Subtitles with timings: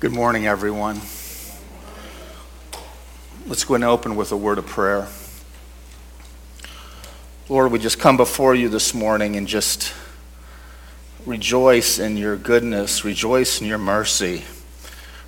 [0.00, 1.00] Good morning, everyone.
[3.48, 5.08] Let's go and open with a word of prayer.
[7.48, 9.92] Lord, we just come before you this morning and just
[11.26, 14.44] rejoice in your goodness, rejoice in your mercy,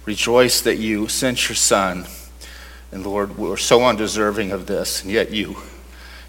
[0.05, 2.07] rejoice that you sent your Son.
[2.93, 5.57] And Lord, we're so undeserving of this, and yet you,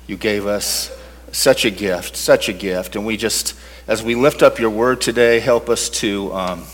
[0.08, 0.89] you gave us
[1.32, 2.96] such a gift, such a gift.
[2.96, 3.54] And we just,
[3.88, 6.33] as we lift up your word today, help us to.
[6.33, 6.65] Um,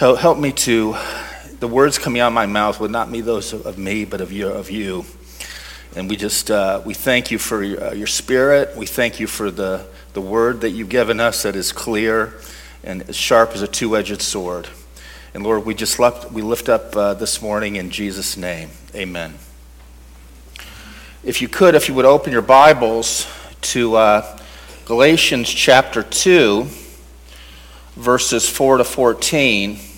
[0.00, 0.96] Help, help me to,
[1.58, 4.32] the words coming out of my mouth would not be those of, me, but of
[4.32, 4.48] you.
[4.48, 5.04] Of you.
[5.94, 8.74] And we just, uh, we thank you for your, uh, your, spirit.
[8.78, 12.40] We thank you for the, the word that you've given us that is clear
[12.82, 14.68] and as sharp as a two edged sword.
[15.34, 18.70] And Lord, we just left, we lift up uh, this morning in Jesus' name.
[18.94, 19.34] Amen.
[21.22, 23.26] If you could, if you would open your Bibles
[23.60, 24.38] to uh,
[24.86, 26.66] Galatians chapter 2,
[27.96, 29.88] verses 4 to 14.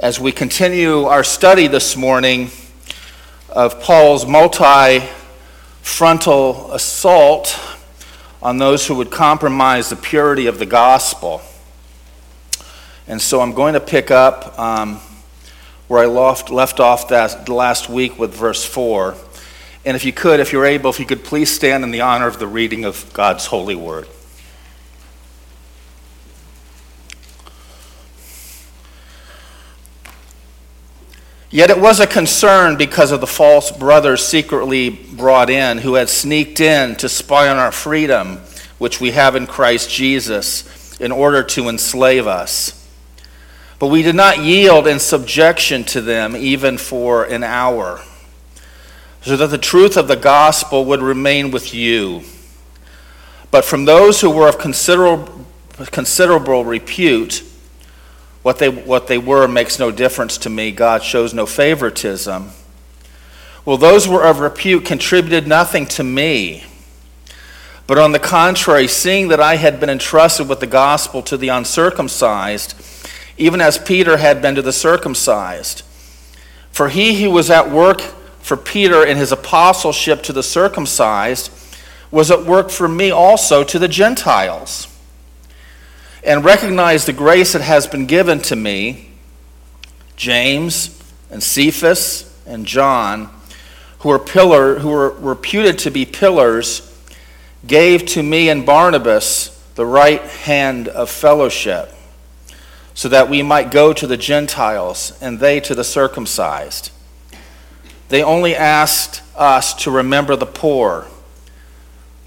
[0.00, 2.48] As we continue our study this morning
[3.50, 5.06] of Paul's multi
[5.82, 7.60] frontal assault
[8.42, 11.42] on those who would compromise the purity of the gospel.
[13.06, 15.02] And so I'm going to pick up um,
[15.86, 19.14] where I left, left off that, last week with verse 4.
[19.84, 22.26] And if you could, if you're able, if you could please stand in the honor
[22.26, 24.08] of the reading of God's holy word.
[31.52, 36.08] Yet it was a concern because of the false brothers secretly brought in who had
[36.08, 38.36] sneaked in to spy on our freedom,
[38.78, 42.76] which we have in Christ Jesus, in order to enslave us.
[43.80, 48.00] But we did not yield in subjection to them even for an hour,
[49.22, 52.22] so that the truth of the gospel would remain with you.
[53.50, 55.46] But from those who were of considerable,
[55.90, 57.42] considerable repute,
[58.42, 60.70] what they, what they were makes no difference to me.
[60.72, 62.50] God shows no favoritism.
[63.64, 66.64] Well, those who were of repute contributed nothing to me.
[67.86, 71.48] But on the contrary, seeing that I had been entrusted with the gospel to the
[71.48, 72.74] uncircumcised,
[73.36, 75.82] even as Peter had been to the circumcised.
[76.70, 78.00] For he who was at work
[78.40, 81.50] for Peter in his apostleship to the circumcised
[82.10, 84.89] was at work for me also to the Gentiles
[86.22, 89.10] and recognize the grace that has been given to me,
[90.16, 93.30] James and Cephas and John,
[94.00, 96.86] who are pillar, who are reputed to be pillars,
[97.66, 101.94] gave to me and Barnabas the right hand of fellowship,
[102.94, 106.90] so that we might go to the Gentiles and they to the circumcised.
[108.08, 111.06] They only asked us to remember the poor,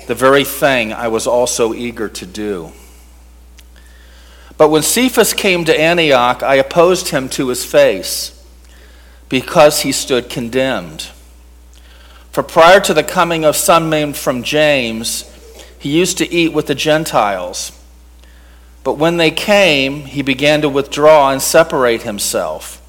[0.08, 2.72] the very thing I was also eager to do.
[4.58, 8.30] But when Cephas came to Antioch, I opposed him to his face
[9.30, 11.10] because he stood condemned.
[12.32, 15.30] For prior to the coming of some men from James,
[15.78, 17.72] he used to eat with the Gentiles.
[18.84, 22.82] But when they came, he began to withdraw and separate himself,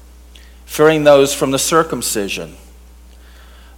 [0.65, 2.57] fearing those from the circumcision.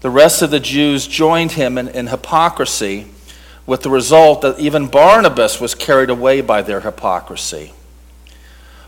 [0.01, 3.07] The rest of the Jews joined him in, in hypocrisy,
[3.65, 7.73] with the result that even Barnabas was carried away by their hypocrisy.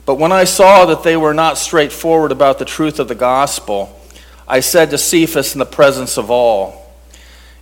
[0.10, 3.96] But when I saw that they were not straightforward about the truth of the gospel,
[4.48, 6.92] I said to Cephas in the presence of all,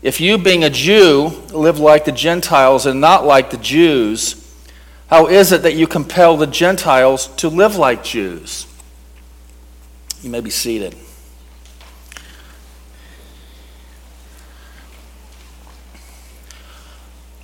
[0.02, 4.50] If you, being a Jew, live like the Gentiles and not like the Jews,
[5.08, 8.66] how is it that you compel the Gentiles to live like Jews?
[10.22, 10.96] You may be seated.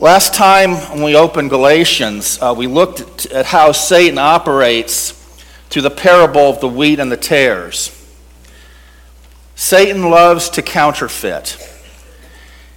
[0.04, 5.12] Last time when we opened Galatians, uh, we looked at how Satan operates
[5.70, 7.90] through the parable of the wheat and the tares.
[9.56, 11.58] Satan loves to counterfeit.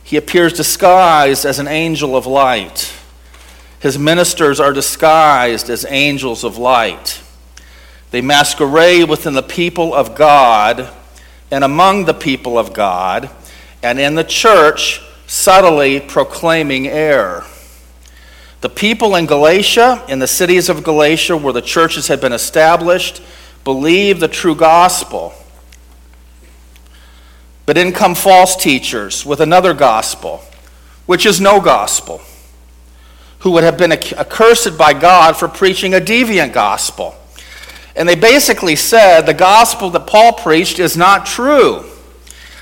[0.04, 2.94] He appears disguised as an angel of light.
[3.80, 7.20] His ministers are disguised as angels of light.
[8.12, 10.90] They masquerade within the people of God
[11.50, 13.30] and among the people of God
[13.82, 15.02] and in the church
[15.36, 17.44] subtly proclaiming error.
[18.62, 23.22] The people in Galatia, in the cities of Galatia where the churches had been established,
[23.62, 25.34] believed the true gospel.
[27.66, 30.40] But in come false teachers with another gospel,
[31.04, 32.22] which is no gospel,
[33.40, 37.14] who would have been accursed by God for preaching a deviant gospel.
[37.94, 41.84] And they basically said the gospel that Paul preached is not true.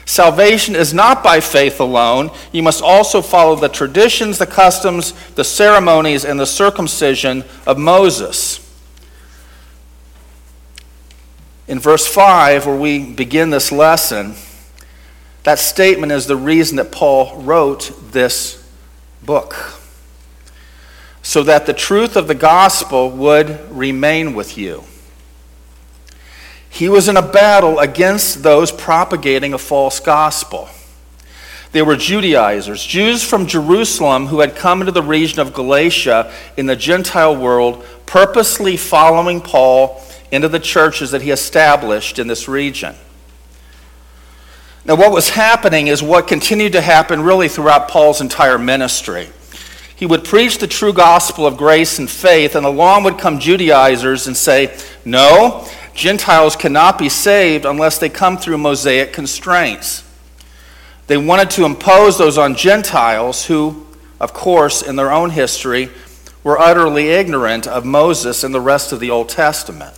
[0.06, 2.30] Salvation is not by faith alone.
[2.52, 8.60] You must also follow the traditions, the customs, the ceremonies, and the circumcision of Moses.
[11.66, 14.34] In verse 5, where we begin this lesson,
[15.44, 18.70] that statement is the reason that Paul wrote this
[19.22, 19.80] book.
[21.22, 24.84] So that the truth of the gospel would remain with you.
[26.74, 30.68] He was in a battle against those propagating a false gospel.
[31.70, 36.66] They were Judaizers, Jews from Jerusalem who had come into the region of Galatia in
[36.66, 42.96] the Gentile world, purposely following Paul into the churches that he established in this region.
[44.84, 49.28] Now, what was happening is what continued to happen really throughout Paul's entire ministry.
[49.94, 54.26] He would preach the true gospel of grace and faith, and along would come Judaizers
[54.26, 60.02] and say, No, Gentiles cannot be saved unless they come through Mosaic constraints.
[61.06, 63.86] They wanted to impose those on Gentiles who,
[64.20, 65.90] of course, in their own history,
[66.42, 69.94] were utterly ignorant of Moses and the rest of the Old Testament.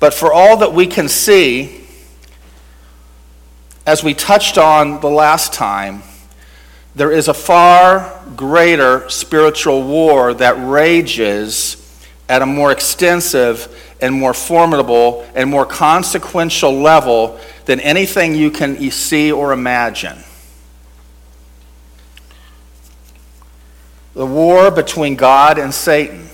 [0.00, 1.86] But for all that we can see,
[3.86, 6.02] as we touched on the last time,
[6.94, 11.83] there is a far greater spiritual war that rages
[12.28, 18.90] at a more extensive and more formidable and more consequential level than anything you can
[18.90, 20.18] see or imagine.
[24.14, 26.28] The war between God and Satan,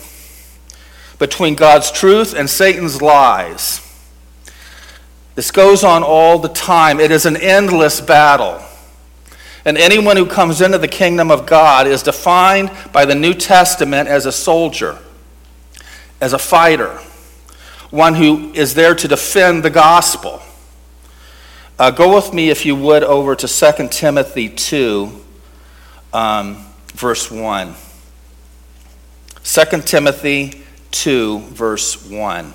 [1.18, 3.86] between God's truth and Satan's lies.
[5.34, 7.00] This goes on all the time.
[7.00, 8.60] It is an endless battle.
[9.64, 14.08] And anyone who comes into the kingdom of God is defined by the New Testament
[14.08, 14.98] as a soldier,
[16.20, 16.98] as a fighter,
[17.90, 20.42] one who is there to defend the gospel.
[21.78, 25.10] Uh, go with me, if you would, over to 2 Timothy 2,
[26.12, 27.74] um, verse 1.
[29.42, 32.52] 2 Timothy 2, verse 1.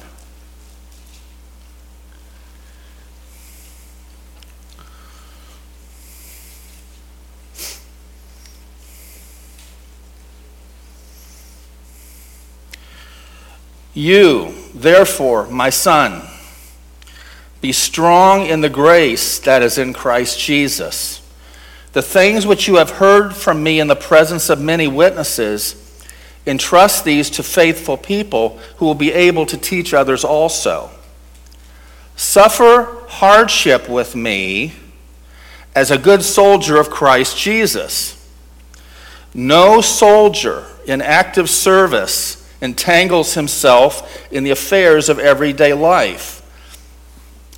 [13.96, 16.22] You, therefore, my son,
[17.62, 21.22] be strong in the grace that is in Christ Jesus.
[21.94, 25.82] The things which you have heard from me in the presence of many witnesses,
[26.46, 30.90] entrust these to faithful people who will be able to teach others also.
[32.16, 34.74] Suffer hardship with me
[35.74, 38.12] as a good soldier of Christ Jesus.
[39.34, 46.42] No soldier in active service entangles himself in the affairs of everyday life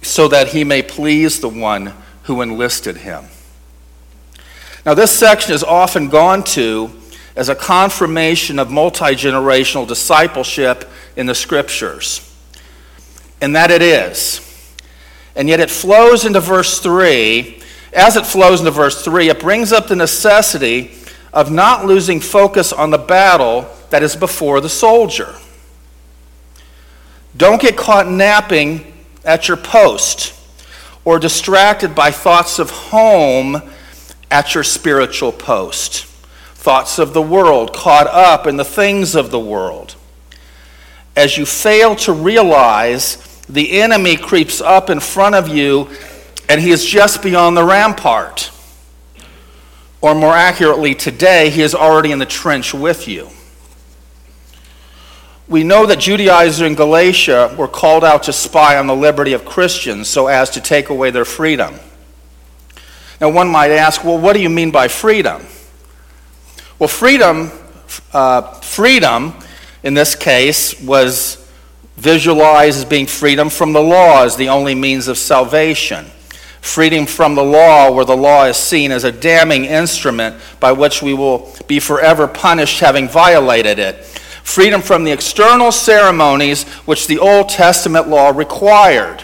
[0.02, 3.26] so that he may please the one who enlisted him.
[4.86, 6.92] Now, this section is often gone to
[7.36, 12.22] as a confirmation of multi generational discipleship in the scriptures,
[13.42, 14.42] and that it is.
[15.36, 17.62] And yet, it flows into verse 3.
[17.94, 20.92] As it flows into verse 3, it brings up the necessity
[21.34, 25.36] of not losing focus on the battle that is before the soldier.
[27.36, 28.94] Don't get caught napping
[29.24, 30.34] at your post
[31.06, 33.62] or distracted by thoughts of home
[34.32, 36.06] at your spiritual post,
[36.56, 39.96] thoughts of the world, caught up in the things of the world.
[41.16, 45.90] As you fail to realize the enemy creeps up in front of you
[46.50, 48.52] and he is just beyond the rampart.
[50.02, 53.30] Or more accurately, today, he is already in the trench with you.
[55.50, 59.46] We know that Judaizers in Galatia were called out to spy on the liberty of
[59.46, 61.76] Christians so as to take away their freedom.
[63.22, 65.46] Now, one might ask, well, what do you mean by freedom?
[66.78, 67.52] Well, freedom,
[68.12, 69.34] uh, freedom
[69.84, 71.50] in this case was
[71.96, 76.06] visualized as being freedom from the law as the only means of salvation.
[76.60, 81.02] Freedom from the law, where the law is seen as a damning instrument by which
[81.02, 84.04] we will be forever punished having violated it
[84.48, 89.22] freedom from the external ceremonies which the Old Testament law required,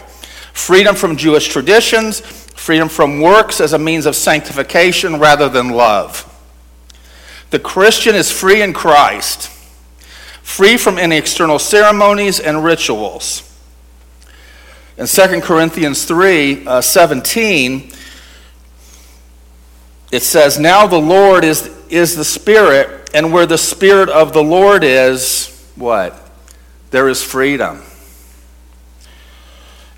[0.52, 6.30] freedom from Jewish traditions, freedom from works as a means of sanctification rather than love.
[7.48, 9.48] The Christian is free in Christ,
[10.42, 13.50] free from any external ceremonies and rituals.
[14.98, 17.90] In 2 Corinthians 3 uh, 17,
[20.14, 24.44] it says, Now the Lord is, is the Spirit and where the Spirit of the
[24.44, 26.30] Lord is, what?
[26.92, 27.82] There is freedom.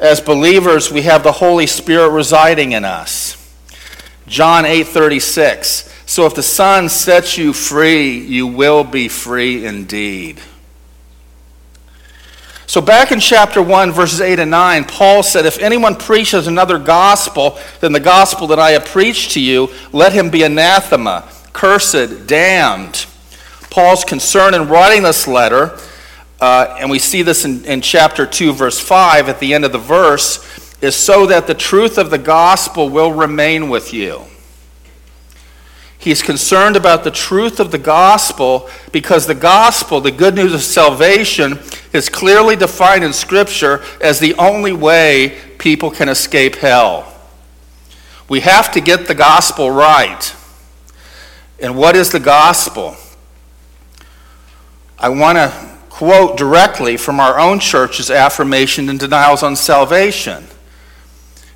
[0.00, 3.36] As believers, we have the Holy Spirit residing in us.
[4.26, 5.92] John 8:36.
[6.06, 10.40] So if the Son sets you free, you will be free indeed.
[12.66, 16.78] So back in chapter 1 verses 8 and 9, Paul said, "If anyone preaches another
[16.78, 22.26] gospel than the gospel that I have preached to you, let him be anathema, cursed,
[22.26, 23.06] damned."
[23.70, 25.78] Paul's concern in writing this letter
[26.40, 29.72] uh, and we see this in, in chapter 2, verse 5, at the end of
[29.72, 30.44] the verse,
[30.82, 34.22] is so that the truth of the gospel will remain with you.
[36.06, 40.62] He's concerned about the truth of the gospel because the gospel, the good news of
[40.62, 41.58] salvation,
[41.92, 47.12] is clearly defined in Scripture as the only way people can escape hell.
[48.28, 50.32] We have to get the gospel right.
[51.60, 52.94] And what is the gospel?
[55.00, 60.44] I want to quote directly from our own church's affirmation and denials on salvation.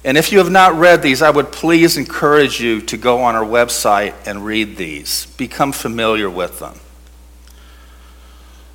[0.04, 3.36] And if you have not read these, I would please encourage you to go on
[3.36, 5.26] our website and read these.
[5.36, 6.80] Become familiar with them.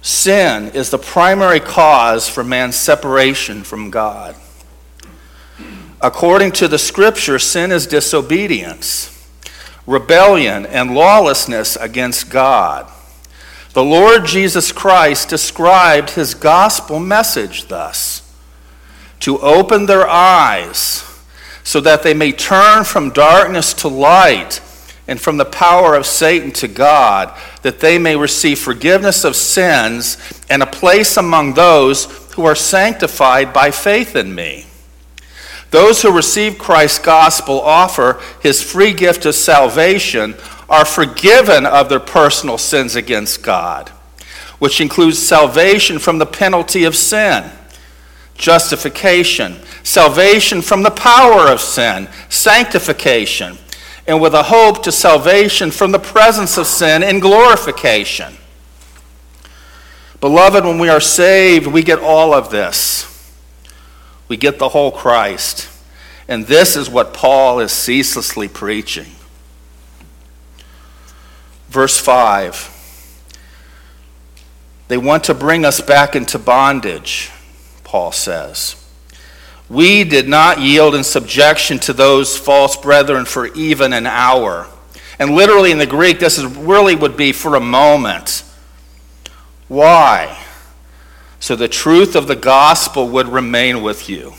[0.03, 4.35] Sin is the primary cause for man's separation from God.
[5.99, 9.27] According to the scripture, sin is disobedience,
[9.87, 12.91] rebellion, and lawlessness against God.
[13.73, 18.21] The Lord Jesus Christ described his gospel message thus
[19.21, 21.14] to open their eyes
[21.65, 24.61] so that they may turn from darkness to light
[25.07, 30.17] and from the power of Satan to God, that they may receive forgiveness of sins
[30.49, 34.67] and a place among those who are sanctified by faith in me.
[35.71, 40.35] Those who receive Christ's gospel offer his free gift of salvation
[40.69, 43.89] are forgiven of their personal sins against God,
[44.59, 47.49] which includes salvation from the penalty of sin,
[48.35, 53.57] justification, salvation from the power of sin, sanctification,
[54.07, 58.35] and with a hope to salvation from the presence of sin in glorification.
[60.21, 63.11] Beloved, when we are saved, we get all of this.
[64.27, 65.69] We get the whole Christ.
[66.27, 69.07] And this is what Paul is ceaselessly preaching.
[71.69, 72.71] Verse 5
[74.87, 77.29] They want to bring us back into bondage,
[77.95, 78.75] Paul says.
[79.69, 84.67] We did not yield in subjection to those false brethren for even an hour.
[85.17, 88.43] And literally in the Greek, this is, really would be for a moment.
[89.69, 90.43] Why?
[91.39, 94.33] So the truth of the gospel would remain with you.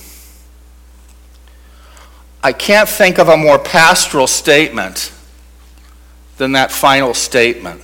[2.42, 5.14] I can't think of a more pastoral statement
[6.36, 7.80] than that final statement.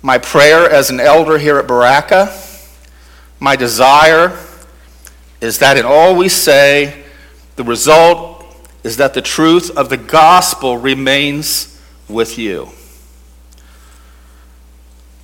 [0.00, 2.34] My prayer as an elder here at Baraka,
[3.40, 4.38] my desire
[5.40, 7.02] is that in all we say,
[7.56, 8.44] the result
[8.84, 12.68] is that the truth of the gospel remains with you.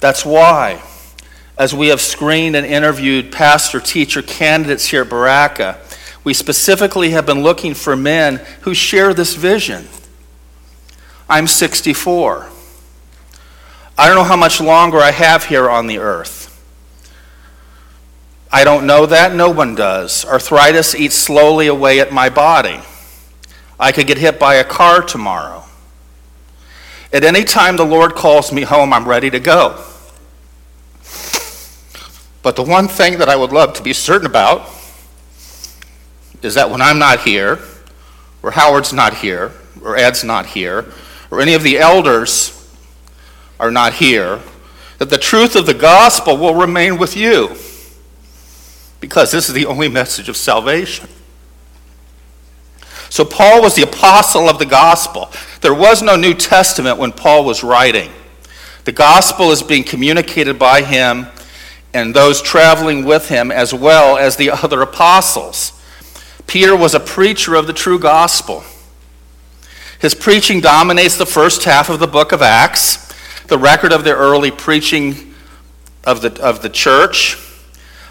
[0.01, 0.83] That's why,
[1.59, 5.79] as we have screened and interviewed pastor teacher candidates here at Baraka,
[6.25, 9.87] we specifically have been looking for men who share this vision
[11.29, 12.49] I'm 64.
[13.99, 16.46] I don't know how much longer I have here on the earth.
[18.57, 19.35] I don't know that.
[19.35, 20.25] No one does.
[20.25, 22.81] Arthritis eats slowly away at my body.
[23.79, 25.65] I could get hit by a car tomorrow.
[27.13, 29.85] At any time the Lord calls me home, I'm ready to go.
[32.43, 34.67] But the one thing that I would love to be certain about
[36.41, 37.59] is that when I'm not here,
[38.43, 40.87] or Howard's not here, or Ed's not here,
[41.31, 42.75] or any of the elders
[43.61, 44.41] are not here,
[44.97, 47.55] that the truth of the gospel will remain with you
[49.07, 51.09] because this is the only message of salvation.
[53.09, 55.31] So, Paul was the apostle of the gospel.
[55.61, 58.11] There was no New Testament when Paul was writing.
[58.83, 61.29] The gospel is being communicated by him
[61.95, 65.81] and those traveling with him, as well as the other apostles.
[66.49, 68.65] Peter was a preacher of the true gospel.
[70.01, 74.17] His preaching dominates the first half of the book of Acts, the record of the
[74.17, 75.33] early preaching
[76.03, 77.41] of the, of the church.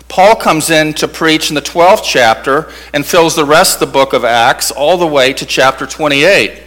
[0.07, 3.93] Paul comes in to preach in the 12th chapter and fills the rest of the
[3.93, 6.61] book of Acts all the way to chapter 28.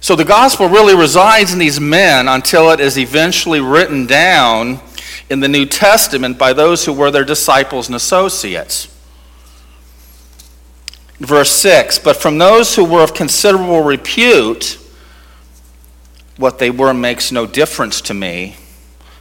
[0.00, 4.80] So the gospel really resides in these men until it is eventually written down
[5.30, 8.88] in the New Testament by those who were their disciples and associates.
[11.18, 14.78] Verse 6 But from those who were of considerable repute,
[16.36, 18.56] what they were makes no difference to me.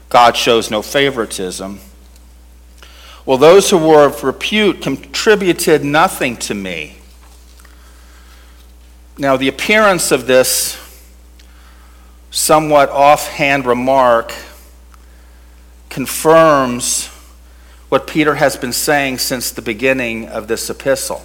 [0.10, 1.80] God shows no favoritism.
[3.26, 6.98] While those who were of repute contributed nothing to me.
[9.18, 10.80] Now, the appearance of this
[12.32, 14.34] somewhat offhand remark
[15.90, 17.08] confirms
[17.90, 21.22] what Peter has been saying since the beginning of this epistle.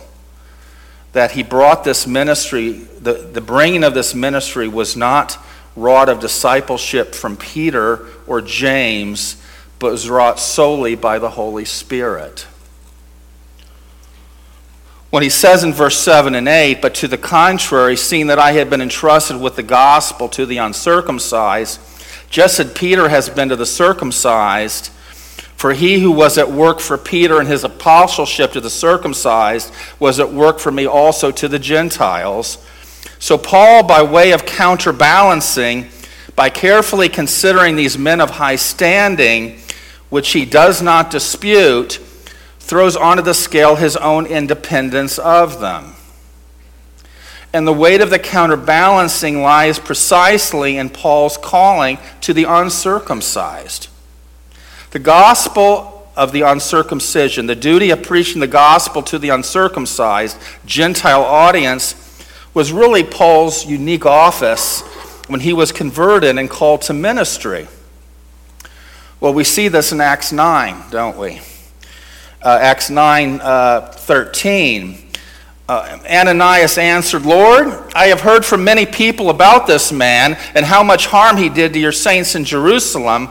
[1.12, 5.38] That he brought this ministry, the, the bringing of this ministry was not
[5.74, 9.42] wrought of discipleship from Peter or James,
[9.78, 12.46] but was wrought solely by the Holy Spirit.
[15.10, 18.52] When he says in verse 7 and 8, but to the contrary, seeing that I
[18.52, 21.80] had been entrusted with the gospel to the uncircumcised,
[22.28, 24.88] just as Peter has been to the circumcised,
[25.56, 30.20] for he who was at work for Peter in his apostleship to the circumcised was
[30.20, 32.64] at work for me also to the Gentiles.
[33.18, 35.88] So, Paul, by way of counterbalancing,
[36.36, 39.58] by carefully considering these men of high standing,
[40.10, 42.00] which he does not dispute,
[42.58, 45.94] throws onto the scale his own independence of them.
[47.52, 53.88] And the weight of the counterbalancing lies precisely in Paul's calling to the uncircumcised.
[54.90, 60.36] The gospel of the uncircumcision, the duty of preaching the gospel to the uncircumcised
[60.66, 61.94] Gentile audience,
[62.52, 64.80] was really Paul's unique office
[65.28, 67.68] when he was converted and called to ministry.
[69.20, 71.40] Well, we see this in Acts 9, don't we?
[72.40, 74.96] Uh, Acts 9 uh, 13.
[75.68, 80.84] Uh, Ananias answered, Lord, I have heard from many people about this man and how
[80.84, 83.28] much harm he did to your saints in Jerusalem.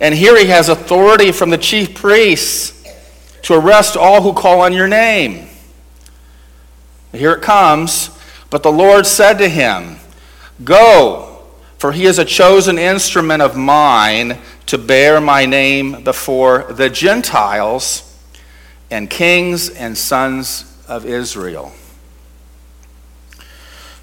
[0.00, 2.84] And here he has authority from the chief priests
[3.42, 5.46] to arrest all who call on your name.
[7.12, 8.10] Here it comes.
[8.50, 9.98] But the Lord said to him,
[10.64, 11.27] Go,
[11.78, 18.04] for he is a chosen instrument of mine to bear my name before the Gentiles
[18.90, 21.72] and kings and sons of Israel.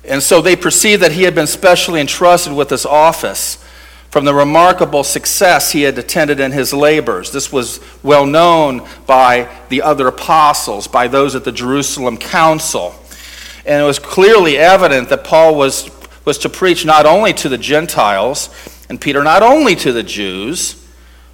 [0.07, 3.63] And so they perceived that he had been specially entrusted with this office
[4.11, 7.31] from the remarkable success he had attended in his labors.
[7.31, 12.95] This was well known by the other apostles, by those at the Jerusalem council.
[13.65, 15.89] And it was clearly evident that Paul was,
[16.25, 18.49] was to preach not only to the Gentiles,
[18.89, 20.81] and Peter not only to the Jews.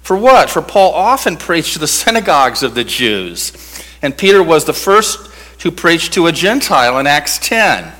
[0.02, 0.50] For what?
[0.50, 3.52] For Paul often preached to the synagogues of the Jews.
[4.02, 7.92] And Peter was the first to preach to a Gentile in Acts 10.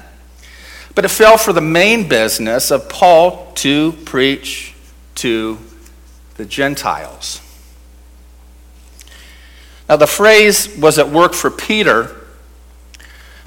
[0.95, 4.75] But it fell for the main business of Paul to preach
[5.17, 5.59] to
[6.37, 7.41] the Gentiles.
[9.89, 12.22] Now, the phrase was at work for Peter.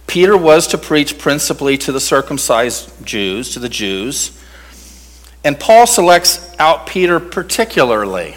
[0.08, 4.40] Peter was to preach principally to the circumcised Jews, to the Jews.
[5.44, 8.36] And Paul selects out Peter particularly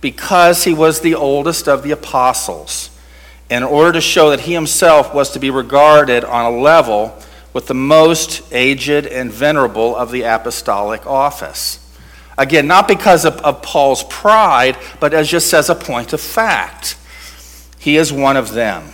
[0.00, 2.90] because he was the oldest of the apostles,
[3.50, 7.16] in order to show that he himself was to be regarded on a level
[7.52, 11.82] with the most aged and venerable of the apostolic office.
[12.38, 16.98] Again, not because of, of Paul's pride, but as just as a point of fact.
[17.78, 18.90] He is one of them.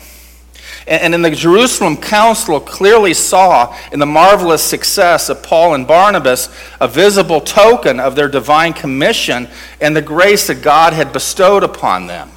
[0.87, 6.49] And in the Jerusalem council clearly saw in the marvelous success of Paul and Barnabas
[6.81, 9.49] a visible token of their divine commission
[9.81, 12.31] and the grace that God had bestowed upon them.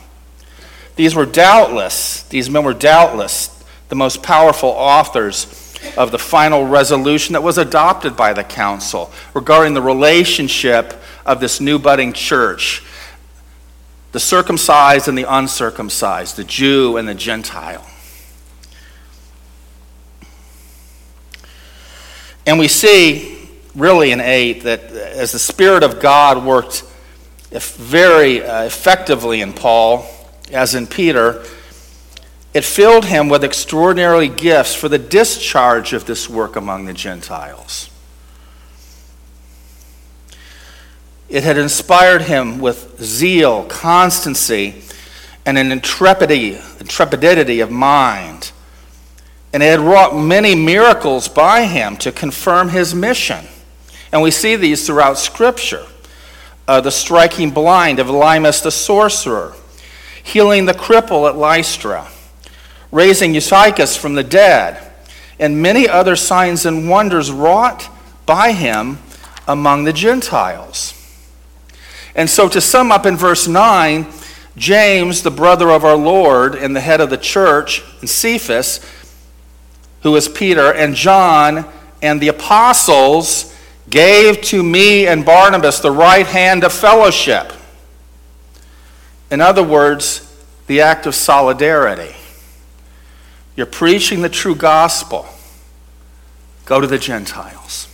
[0.95, 7.33] These were doubtless, these men were doubtless the most powerful authors of the final resolution
[7.33, 10.93] that was adopted by the council regarding the relationship
[11.25, 12.83] of this new budding church
[14.15, 17.85] the circumcised and the uncircumcised, the Jew and the Gentile.
[22.45, 26.83] And we see, really, in 8, that as the Spirit of God worked
[27.51, 30.05] very uh, effectively in Paul,
[30.51, 31.43] as in Peter,
[32.53, 37.89] it filled him with extraordinary gifts for the discharge of this work among the Gentiles.
[41.27, 44.83] It had inspired him with zeal, constancy,
[45.45, 48.51] and an intrepidity, intrepidity of mind.
[49.55, 53.45] And it had wrought many miracles by him to confirm his mission.
[54.11, 55.85] And we see these throughout Scripture.
[56.67, 59.55] Uh, the striking blind of Elymas the sorcerer,
[60.21, 62.09] healing the cripple at Lystra,
[62.91, 64.91] raising Eutychus from the dead,
[65.39, 67.89] and many other signs and wonders wrought
[68.25, 68.97] by him
[69.47, 70.93] among the Gentiles.
[72.13, 74.05] And so, to sum up in verse 9,
[74.57, 78.81] James, the brother of our Lord and the head of the church, and Cephas,
[80.05, 81.65] who is Peter, and John
[81.99, 83.51] and the apostles
[83.89, 87.51] gave to me and Barnabas the right hand of fellowship.
[89.31, 90.31] In other words,
[90.67, 92.15] the act of solidarity.
[93.55, 95.25] You're preaching the true gospel.
[96.65, 97.87] Go to the Gentiles.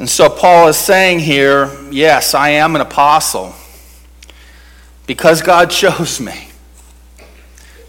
[0.00, 3.54] And so Paul is saying here, yes, I am an apostle
[5.06, 6.49] because God chose me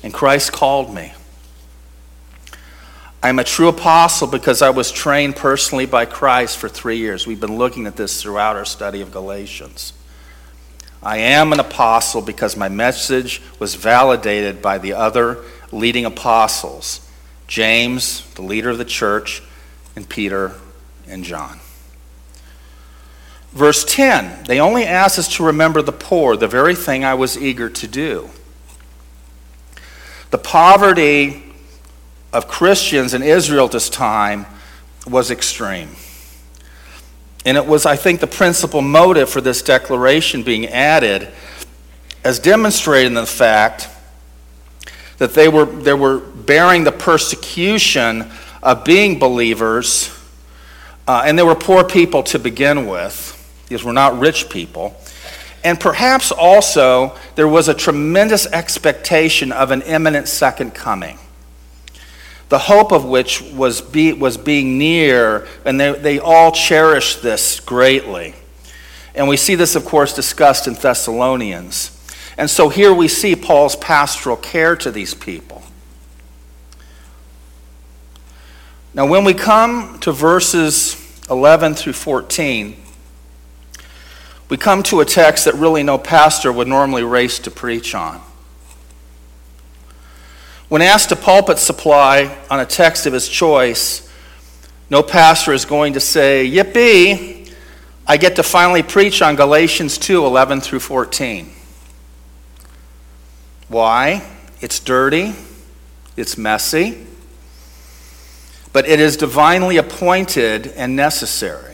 [0.04, 1.14] and Christ called me.
[3.24, 7.28] I'm a true apostle because I was trained personally by Christ for three years.
[7.28, 9.94] We've been looking at this throughout our study of Galatians.
[11.04, 17.08] I am an apostle because my message was validated by the other leading apostles
[17.48, 19.44] James, the leader of the church,
[19.96, 20.54] and Peter
[21.06, 21.60] and John.
[23.52, 27.38] Verse 10 they only ask us to remember the poor, the very thing I was
[27.38, 28.30] eager to do.
[30.32, 31.44] The poverty
[32.34, 34.46] of Christians in Israel at this time
[35.06, 35.90] was extreme.
[37.46, 41.30] And it was, I think, the principal motive for this declaration being added,
[42.24, 43.90] as demonstrated in the fact
[45.18, 48.32] that they were, they were bearing the persecution
[48.64, 50.18] of being believers,
[51.08, 53.38] uh, and they were poor people to begin with.
[53.68, 54.96] These were not rich people.
[55.64, 61.20] And perhaps also there was a tremendous expectation of an imminent second coming
[62.52, 67.62] the hope of which was, be, was being near, and they, they all cherished this
[67.62, 68.36] greatly.
[69.16, 71.98] And we see this, of course, discussed in Thessalonians.
[72.38, 75.64] And so here we see Paul's pastoral care to these people.
[78.94, 80.98] Now, when we come to verses
[81.30, 82.81] 11 through 14,
[84.52, 88.20] we come to a text that really no pastor would normally race to preach on.
[90.68, 94.12] When asked to pulpit supply on a text of his choice,
[94.90, 97.50] no pastor is going to say, Yippee,
[98.06, 101.50] I get to finally preach on Galatians 2 11 through 14.
[103.70, 104.22] Why?
[104.60, 105.34] It's dirty,
[106.18, 107.08] it's messy,
[108.74, 111.71] but it is divinely appointed and necessary.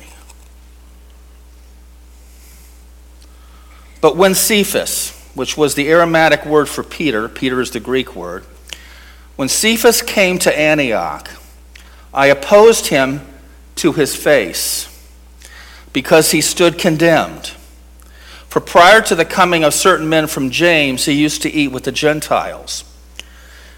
[4.01, 8.43] But when Cephas, which was the Aramaic word for Peter, Peter is the Greek word,
[9.36, 11.29] when Cephas came to Antioch,
[12.13, 13.21] I opposed him
[13.75, 14.88] to his face
[15.93, 17.51] because he stood condemned.
[18.49, 21.83] For prior to the coming of certain men from James, he used to eat with
[21.83, 22.83] the Gentiles.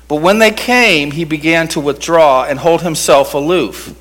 [0.07, 3.95] But when they came, he began to withdraw and hold himself aloof,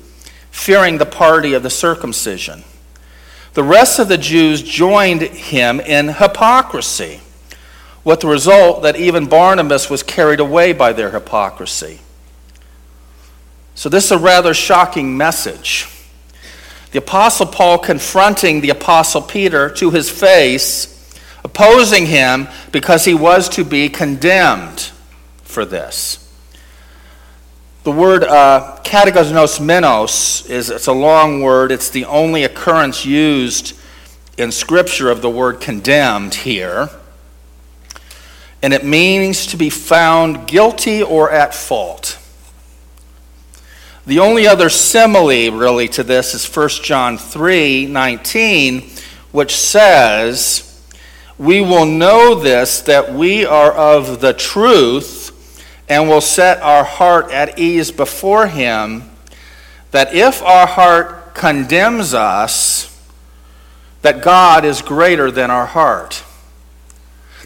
[0.51, 2.63] fearing the party of the circumcision.
[3.53, 7.21] The rest of the Jews joined him in hypocrisy
[8.03, 11.99] with the result that even Barnabas was carried away by their hypocrisy.
[13.75, 15.87] So, this is a rather shocking message.
[16.91, 23.47] The Apostle Paul confronting the Apostle Peter to his face, opposing him because he was
[23.49, 24.91] to be condemned
[25.43, 26.28] for this.
[27.89, 31.71] The word uh, menos is it's a long word.
[31.71, 33.75] It's the only occurrence used
[34.37, 36.91] in Scripture of the word condemned here
[38.61, 42.19] and it means to be found guilty or at fault.
[44.05, 48.87] The only other simile, really, to this is 1 John 3 19,
[49.31, 50.79] which says,
[51.39, 55.18] We will know this, that we are of the truth,
[55.89, 59.09] and will set our heart at ease before Him,
[59.91, 62.85] that if our heart condemns us,
[64.03, 66.23] that God is greater than our heart.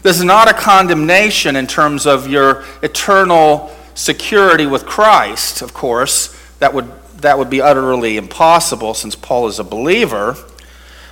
[0.02, 6.38] This is not a condemnation in terms of your eternal security with Christ, of course.
[6.58, 10.36] That would, that would be utterly impossible since Paul is a believer.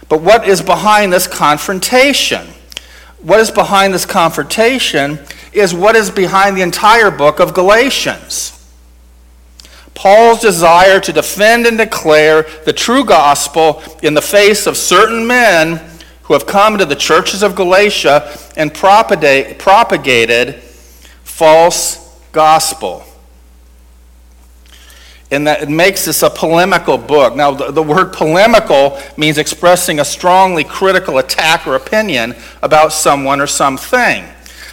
[0.09, 2.49] But what is behind this confrontation?
[3.23, 5.19] What is behind this confrontation
[5.53, 8.59] is what is behind the entire book of Galatians.
[9.95, 15.81] Paul's desire to defend and declare the true gospel in the face of certain men
[16.23, 20.55] who have come to the churches of Galatia and propagated
[21.25, 23.05] false gospel.
[25.31, 27.35] And that it makes this a polemical book.
[27.35, 33.41] Now, the, the word polemical means expressing a strongly critical attack or opinion about someone
[33.41, 34.25] or something.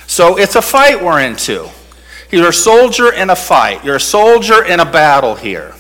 [0.10, 1.70] So it's a fight we're into.
[2.32, 3.86] You're a soldier in a fight.
[3.86, 5.76] You're a soldier in a battle here.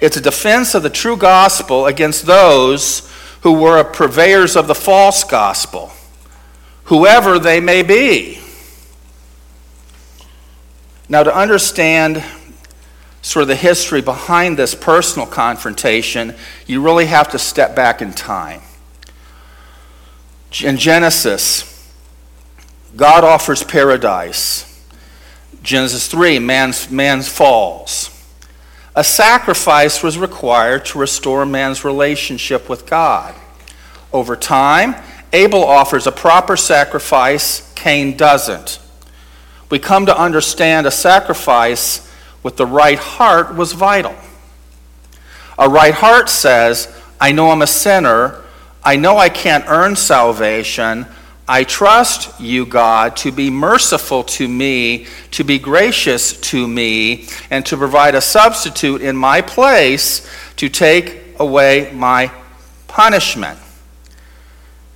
[0.00, 5.24] It's a defense of the true gospel against those who were purveyors of the false
[5.24, 5.90] gospel,
[6.84, 8.38] whoever they may be.
[11.08, 12.22] Now, to understand
[13.22, 16.36] sort of the history behind this personal confrontation,
[16.68, 18.60] you really have to step back in time.
[20.62, 21.71] In Genesis,
[22.96, 24.68] God offers paradise.
[25.62, 28.10] Genesis 3, man's, man's falls.
[28.94, 33.34] A sacrifice was required to restore man's relationship with God.
[34.12, 34.94] Over time,
[35.32, 38.78] Abel offers a proper sacrifice, Cain doesn't.
[39.70, 44.14] We come to understand a sacrifice with the right heart was vital.
[45.58, 48.42] A right heart says, I know I'm a sinner.
[48.84, 51.06] I know I can't earn salvation.
[51.48, 57.66] I trust you, God, to be merciful to me, to be gracious to me, and
[57.66, 62.30] to provide a substitute in my place to take away my
[62.86, 63.58] punishment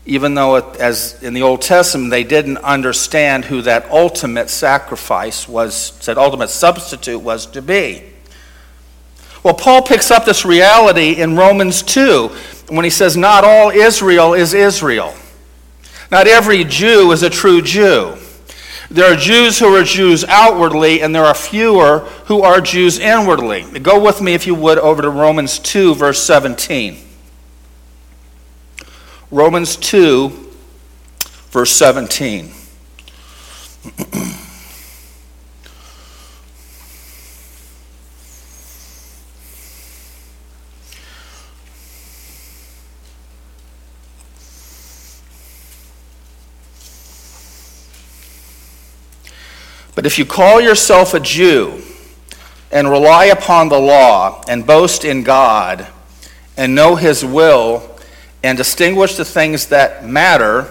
[0.06, 5.48] even though, it, as in the Old Testament, they didn't understand who that ultimate sacrifice
[5.48, 8.04] was, that ultimate substitute was to be.
[9.42, 12.28] Well, Paul picks up this reality in Romans 2
[12.68, 15.12] when he says, Not all Israel is Israel.
[16.10, 18.16] Not every Jew is a true Jew.
[18.90, 23.62] There are Jews who are Jews outwardly, and there are fewer who are Jews inwardly.
[23.80, 26.96] Go with me, if you would, over to Romans 2, verse 17.
[29.32, 30.28] Romans 2,
[31.50, 32.52] verse 17.
[50.06, 51.82] But if you call yourself a Jew
[52.70, 55.84] and rely upon the law and boast in God
[56.56, 57.82] and know his will,
[58.40, 60.70] and distinguish the things that matter,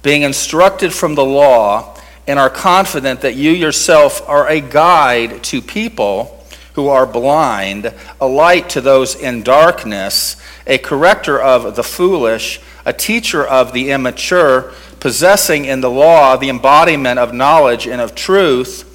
[0.00, 1.94] being instructed from the law,
[2.26, 6.43] and are confident that you yourself are a guide to people
[6.74, 12.92] who are blind, a light to those in darkness, a corrector of the foolish, a
[12.92, 18.90] teacher of the immature, possessing in the law the embodiment of knowledge and of truth.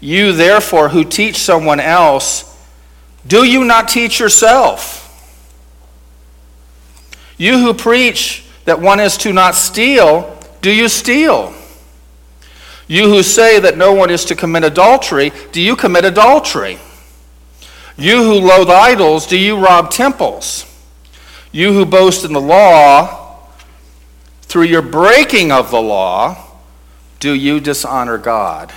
[0.00, 2.48] You, therefore, who teach someone else,
[3.26, 4.98] do you not teach yourself?
[7.36, 11.52] You who preach that one is to not steal, do you steal?
[12.88, 16.78] You who say that no one is to commit adultery, do you commit adultery?
[18.02, 20.66] You who loathe idols, do you rob temples?
[21.52, 23.46] You who boast in the law,
[24.40, 26.36] through your breaking of the law,
[27.20, 28.72] do you dishonor God?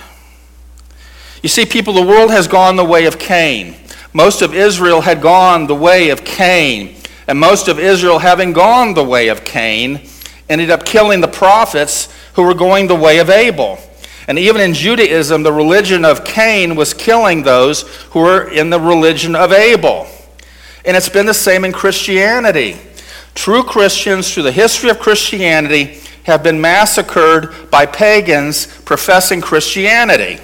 [1.42, 3.74] You see, people, the world has gone the way of Cain.
[4.12, 6.94] Most of Israel had gone the way of Cain.
[7.26, 10.08] And most of Israel, having gone the way of Cain,
[10.48, 13.80] ended up killing the prophets who were going the way of Abel.
[14.28, 18.80] And even in Judaism, the religion of Cain was killing those who were in the
[18.80, 20.08] religion of Abel.
[20.84, 22.76] And it's been the same in Christianity.
[23.34, 30.38] True Christians, through the history of Christianity, have been massacred by pagans professing Christianity.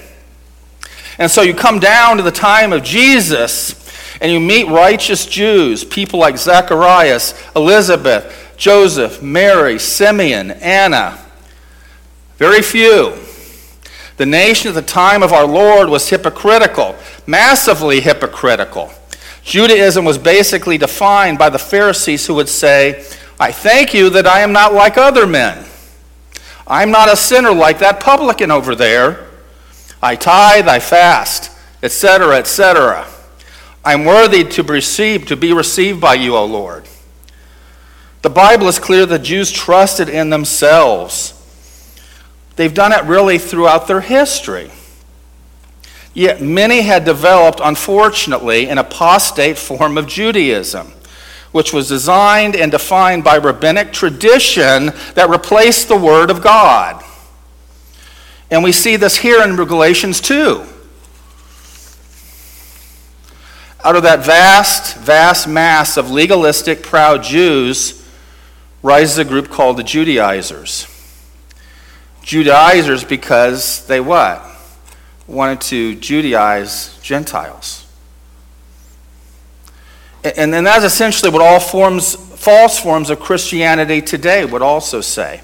[1.19, 3.79] And so you come down to the time of Jesus,
[4.21, 11.19] and you meet righteous Jews, people like Zacharias, Elizabeth, Joseph, Mary, Simeon, Anna.
[12.37, 13.15] Very few.
[14.17, 16.97] The nation at the time of our Lord was hypocritical,
[17.27, 18.93] massively hypocritical.
[19.43, 23.05] Judaism was basically defined by the Pharisees who would say,
[23.41, 25.65] I thank you that I am not like other men.
[26.67, 29.29] I'm not a sinner like that publican over there.
[30.01, 31.51] I tithe, I fast,
[31.83, 33.07] etc., etc.
[33.85, 36.89] I'm worthy to to be received by you, O Lord.
[38.23, 41.42] The Bible is clear the Jews trusted in themselves.
[42.57, 44.71] They've done it really throughout their history.
[46.15, 50.93] Yet many had developed, unfortunately, an apostate form of Judaism,
[51.53, 57.03] which was designed and defined by rabbinic tradition that replaced the Word of God.
[58.51, 60.67] And we see this here in Galatians 2.
[63.85, 68.07] Out of that vast, vast mass of legalistic, proud Jews
[68.83, 70.87] rises a group called the Judaizers.
[72.23, 74.45] Judaizers because they what?
[75.27, 77.87] Wanted to Judaize Gentiles.
[80.25, 85.43] And then that's essentially what all forms, false forms of Christianity today would also say.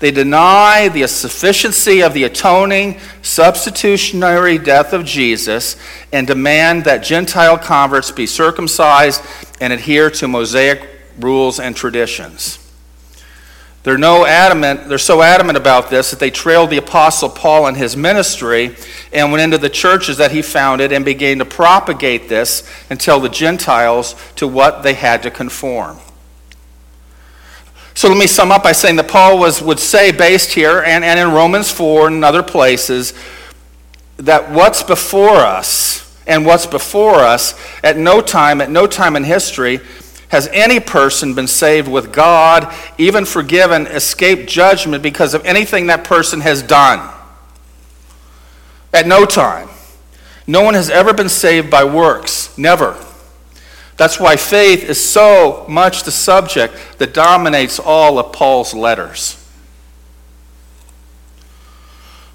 [0.00, 5.76] They deny the sufficiency of the atoning, substitutionary death of Jesus
[6.10, 9.22] and demand that Gentile converts be circumcised
[9.60, 10.88] and adhere to Mosaic
[11.18, 12.59] rules and traditions.
[13.82, 17.74] They're, no adamant, they're so adamant about this that they trailed the Apostle Paul in
[17.74, 18.76] his ministry
[19.10, 23.20] and went into the churches that he founded and began to propagate this and tell
[23.20, 25.98] the Gentiles to what they had to conform.
[27.94, 31.02] So let me sum up by saying that Paul was, would say, based here and,
[31.02, 33.14] and in Romans 4 and other places,
[34.18, 39.24] that what's before us and what's before us at no time, at no time in
[39.24, 39.80] history,
[40.30, 46.04] has any person been saved with God, even forgiven, escaped judgment because of anything that
[46.04, 47.12] person has done?
[48.92, 49.68] At no time.
[50.46, 52.56] No one has ever been saved by works.
[52.56, 52.96] Never.
[53.96, 59.36] That's why faith is so much the subject that dominates all of Paul's letters.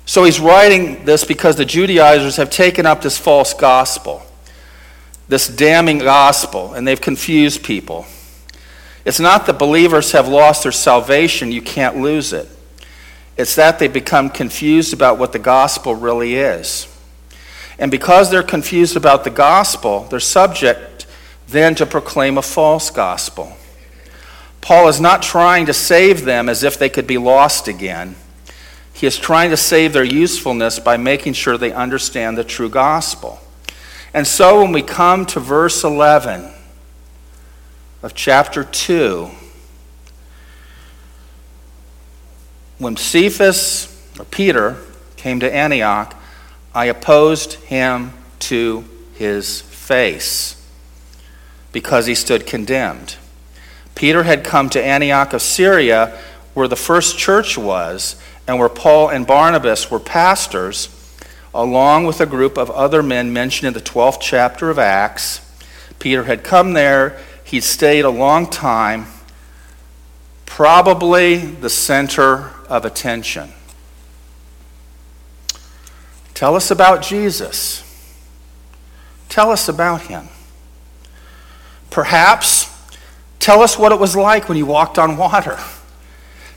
[0.06, 4.22] So he's writing this because the Judaizers have taken up this false gospel
[5.28, 8.06] this damning gospel, and they've confused people.
[9.06, 12.50] It's not that believers have lost their salvation, you can't lose it.
[13.38, 16.88] It's that they become confused about what the gospel really is.
[17.78, 21.06] And because they're confused about the gospel, they're subject
[21.48, 23.56] then to proclaim a false gospel.
[24.62, 28.16] Paul is not trying to save them as if they could be lost again.
[28.94, 33.40] He is trying to save their usefulness by making sure they understand the true gospel.
[34.16, 36.50] And so when we come to verse 11
[38.02, 39.30] of chapter 2,
[42.78, 44.78] when Cephas, or Peter,
[45.18, 46.16] came to Antioch,
[46.74, 50.66] I opposed him to his face
[51.74, 53.18] because he stood condemned.
[53.96, 56.18] Peter had come to Antioch of Syria,
[56.54, 58.16] where the first church was,
[58.48, 60.88] and where Paul and Barnabas were pastors
[61.56, 65.42] along with a group of other men mentioned in the 12th chapter of Acts.
[65.98, 69.08] Peter had come there, he'd stayed a long time,
[70.46, 73.50] probably the center of attention.
[76.34, 77.82] Tell us about Jesus.
[79.30, 80.28] Tell us about him.
[81.90, 82.70] Perhaps
[83.40, 85.58] tell us what it was like when you walked on water.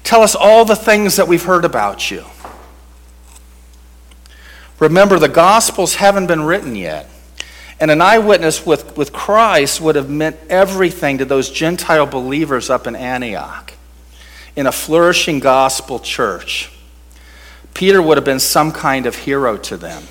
[0.03, 2.25] Tell us all the things that we've heard about you.
[4.79, 7.09] Remember, the Gospels haven't been written yet.
[7.81, 12.87] And an eyewitness with, with Christ would have meant everything to those Gentile believers up
[12.87, 13.73] in Antioch
[14.57, 16.73] in a flourishing gospel church.
[17.75, 20.03] Peter would have been some kind of hero to them.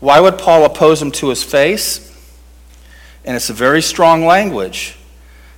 [0.00, 2.06] Why would Paul oppose him to his face?
[3.24, 4.96] And it's a very strong language.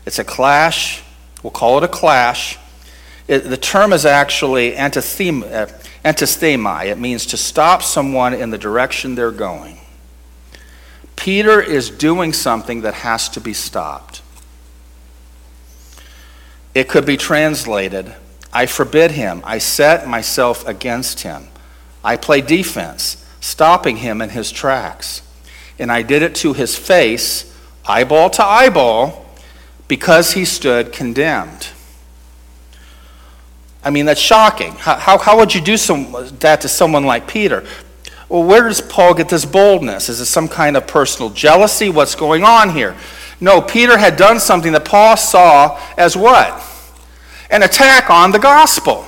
[0.05, 1.03] It's a clash.
[1.43, 2.59] We'll call it a clash.
[3.29, 5.71] It, the term is actually antithema,
[6.05, 9.79] Antisthemi, it means to stop someone in the direction they're going.
[11.15, 14.23] Peter is doing something that has to be stopped.
[16.75, 18.15] It could be translated
[18.53, 21.49] I forbid him, I set myself against him.
[22.05, 25.23] I play defense, stopping him in his tracks.
[25.79, 27.51] And I did it to his face,
[27.87, 29.27] eyeball to eyeball,
[29.89, 31.69] because he stood condemned.
[33.85, 34.73] I mean, that's shocking.
[34.73, 37.65] How, how, how would you do some, that to someone like Peter?
[38.29, 40.09] Well, where does Paul get this boldness?
[40.09, 41.91] Is it some kind of personal jealousy?
[41.91, 42.97] What's going on here?
[43.41, 46.63] No, Peter had done something that Paul saw as what?
[47.51, 49.05] An attack on the gospel.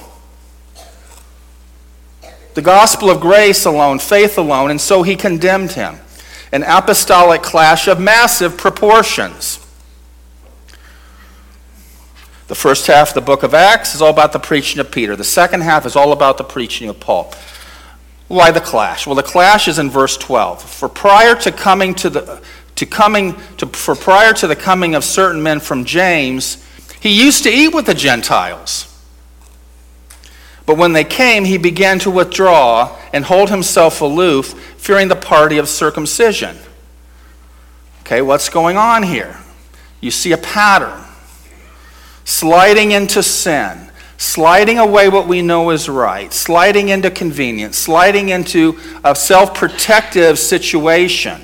[2.55, 5.97] The gospel of grace alone, faith alone, and so he condemned him.
[6.53, 9.64] An apostolic clash of massive proportions.
[12.47, 15.17] The first half of the book of Acts is all about the preaching of Peter.
[15.17, 17.33] The second half is all about the preaching of Paul.
[18.29, 19.07] Why the clash?
[19.07, 20.63] Well, the clash is in verse 12.
[20.63, 22.43] For prior to coming to the
[22.77, 26.65] to coming to, for prior to the coming of certain men from James,
[27.01, 28.91] he used to eat with the Gentiles.
[30.67, 35.59] But when they came, he began to withdraw and hold himself aloof, fearing the party
[35.59, 36.57] of circumcision.
[38.01, 39.39] Okay, what's going on here?
[40.01, 41.05] You see a pattern
[42.25, 48.79] sliding into sin, sliding away what we know is right, sliding into convenience, sliding into
[49.05, 51.43] a self protective situation.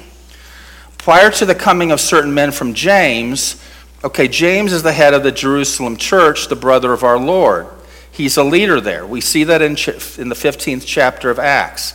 [0.98, 3.62] Prior to the coming of certain men from James,
[4.04, 7.66] okay, James is the head of the Jerusalem church, the brother of our Lord.
[8.12, 9.06] He's a leader there.
[9.06, 11.94] We see that in, in the 15th chapter of Acts.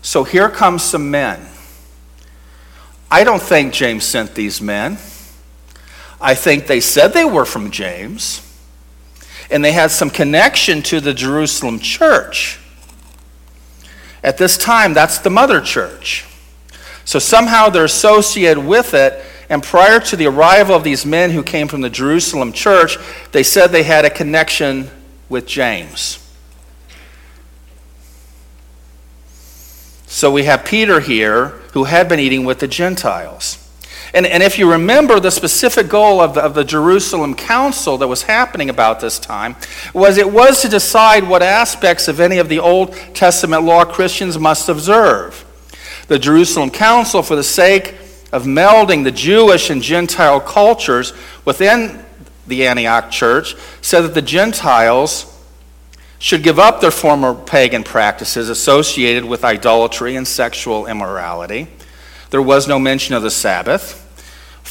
[0.00, 1.46] So here comes some men.
[3.10, 4.98] I don't think James sent these men.
[6.20, 8.46] I think they said they were from James,
[9.50, 12.58] and they had some connection to the Jerusalem church.
[14.22, 16.26] At this time, that's the mother church.
[17.04, 21.42] So somehow they're associated with it, and prior to the arrival of these men who
[21.42, 22.98] came from the Jerusalem church,
[23.32, 24.90] they said they had a connection
[25.28, 26.18] with James.
[30.06, 33.69] So we have Peter here, who had been eating with the Gentiles.
[34.12, 38.08] And, and if you remember, the specific goal of the, of the Jerusalem Council that
[38.08, 39.56] was happening about this time
[39.94, 44.38] was it was to decide what aspects of any of the Old Testament law Christians
[44.38, 45.44] must observe.
[46.08, 47.94] The Jerusalem Council, for the sake
[48.32, 51.12] of melding the Jewish and Gentile cultures
[51.44, 52.04] within
[52.46, 55.26] the Antioch church, said that the Gentiles
[56.18, 61.68] should give up their former pagan practices associated with idolatry and sexual immorality.
[62.30, 63.99] There was no mention of the Sabbath.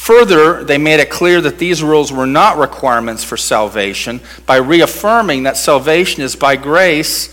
[0.00, 5.42] Further, they made it clear that these rules were not requirements for salvation by reaffirming
[5.42, 7.26] that salvation is by grace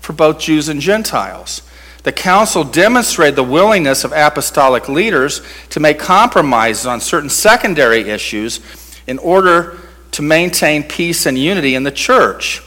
[0.00, 1.62] for both Jews and Gentiles.
[2.02, 8.58] The council demonstrated the willingness of apostolic leaders to make compromises on certain secondary issues
[9.06, 9.78] in order
[10.10, 12.64] to maintain peace and unity in the church.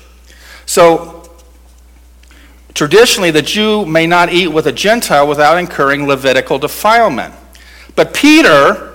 [0.65, 1.29] So,
[2.73, 7.33] traditionally, the Jew may not eat with a Gentile without incurring Levitical defilement.
[7.97, 8.87] But Peter,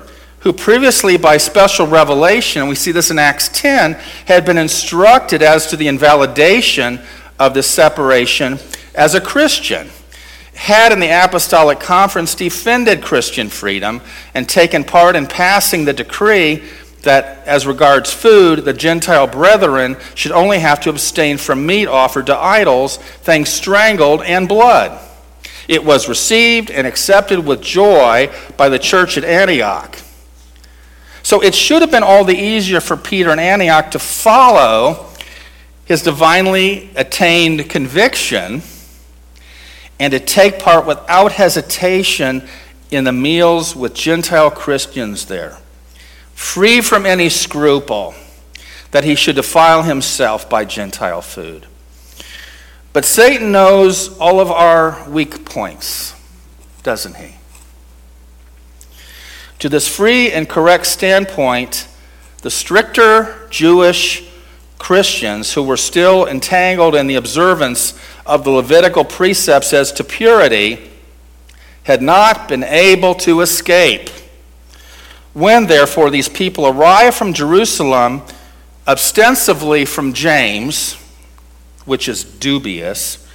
[0.47, 3.95] who previously, by special revelation, and we see this in Acts 10,
[4.27, 7.01] had been instructed as to the invalidation
[7.37, 8.57] of this separation
[8.95, 9.91] as a Christian
[10.55, 14.01] had in the Apostolic Conference defended Christian freedom
[14.35, 16.63] and taken part in passing the decree
[17.03, 22.27] that, as regards food, the Gentile brethren should only have to abstain from meat offered
[22.27, 24.97] to idols, things strangled, and blood.
[25.67, 30.05] It was received and accepted with joy by the church at Antioch.
[31.27, 35.09] So it should have been all the easier for Peter and Antioch to follow
[35.85, 38.63] his divinely attained conviction
[39.99, 42.47] and to take part without hesitation
[42.93, 45.59] in the meals with Gentile Christians there,
[46.33, 48.15] free from any scruple
[48.93, 51.67] that he should defile himself by Gentile food.
[52.93, 56.15] But Satan knows all of our weak points,
[56.85, 57.36] doesn't he?
[59.61, 61.89] To this free and correct standpoint,
[62.43, 64.29] the stricter Jewish
[64.79, 70.91] Christians who were still entangled in the observance of the Levitical precepts as to purity
[71.85, 74.11] had not been able to escape.
[75.33, 78.23] When, therefore, these people arrived from Jerusalem,
[78.87, 80.95] ostensibly from James,
[81.85, 83.27] which is dubious,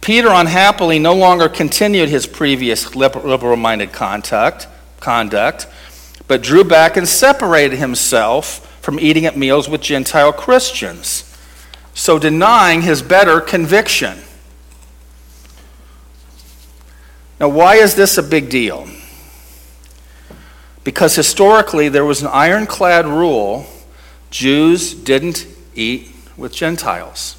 [0.00, 4.66] Peter unhappily no longer continued his previous liberal minded conduct,
[5.02, 5.66] conduct,
[6.26, 11.28] but drew back and separated himself from eating at meals with Gentile Christians
[11.94, 14.18] so denying his better conviction.
[17.38, 18.86] Now, why is this a big deal?
[20.84, 23.66] Because historically there was an ironclad rule
[24.30, 27.36] Jews didn't eat with Gentiles.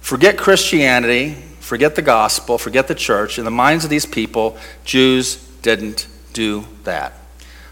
[0.00, 3.36] Forget Christianity, forget the gospel, forget the church.
[3.36, 7.14] In the minds of these people, Jews didn't do that.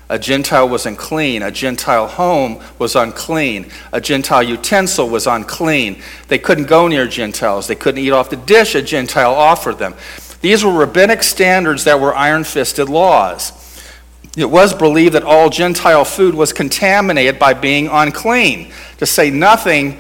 [0.09, 1.43] A Gentile was unclean.
[1.43, 3.71] A Gentile home was unclean.
[3.93, 6.03] A Gentile utensil was unclean.
[6.27, 7.69] They couldn't go near Gentiles.
[7.69, 9.95] They couldn't eat off the dish a Gentile offered them.
[10.41, 13.53] These were rabbinic standards that were iron fisted laws.
[14.37, 19.99] It was believed that all Gentile food was contaminated by being unclean, to say nothing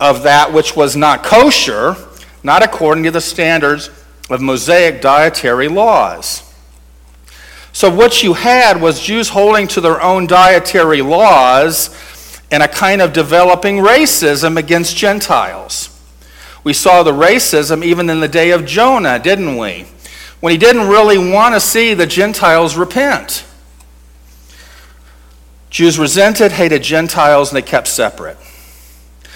[0.00, 1.96] of that which was not kosher,
[2.42, 3.90] not according to the standards
[4.30, 6.47] of Mosaic dietary laws.
[7.72, 11.94] So, what you had was Jews holding to their own dietary laws
[12.50, 15.94] and a kind of developing racism against Gentiles.
[16.64, 19.86] We saw the racism even in the day of Jonah, didn't we?
[20.40, 23.44] When he didn't really want to see the Gentiles repent.
[25.70, 28.38] Jews resented, hated Gentiles, and they kept separate.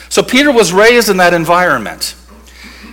[0.09, 2.15] So Peter was raised in that environment.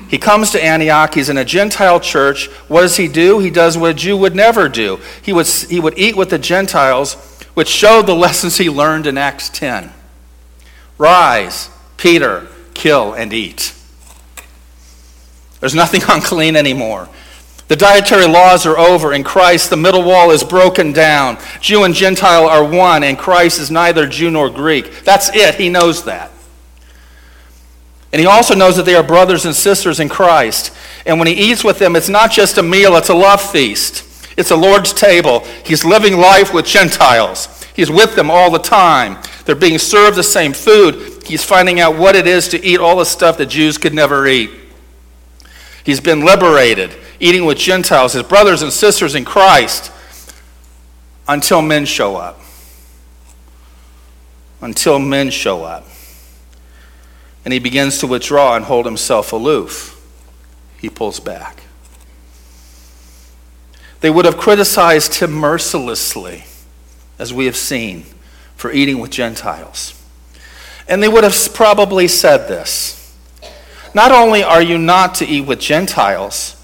[0.09, 1.13] He comes to Antioch.
[1.13, 2.47] He's in a Gentile church.
[2.67, 3.39] What does he do?
[3.39, 4.99] He does what a Jew would never do.
[5.21, 7.13] He would, he would eat with the Gentiles,
[7.53, 9.91] which showed the lessons he learned in Acts 10.
[10.97, 13.73] Rise, Peter, kill and eat.
[15.59, 17.07] There's nothing unclean anymore.
[17.67, 19.13] The dietary laws are over.
[19.13, 21.37] In Christ, the middle wall is broken down.
[21.61, 25.03] Jew and Gentile are one, and Christ is neither Jew nor Greek.
[25.03, 25.53] That's it.
[25.53, 26.31] He knows that.
[28.11, 30.75] And he also knows that they are brothers and sisters in Christ.
[31.05, 34.05] And when he eats with them, it's not just a meal, it's a love feast.
[34.35, 35.41] It's a Lord's table.
[35.63, 37.63] He's living life with Gentiles.
[37.75, 39.21] He's with them all the time.
[39.45, 41.23] They're being served the same food.
[41.25, 44.25] He's finding out what it is to eat all the stuff that Jews could never
[44.27, 44.49] eat.
[45.83, 49.91] He's been liberated, eating with Gentiles, his brothers and sisters in Christ,
[51.27, 52.39] until men show up.
[54.61, 55.85] Until men show up
[57.45, 59.95] and he begins to withdraw and hold himself aloof.
[60.79, 61.63] He pulls back.
[64.01, 66.45] They would have criticized him mercilessly,
[67.17, 68.05] as we have seen,
[68.55, 69.93] for eating with Gentiles.
[70.87, 73.15] And they would have probably said this
[73.93, 76.55] Not only are you not to eat with Gentiles,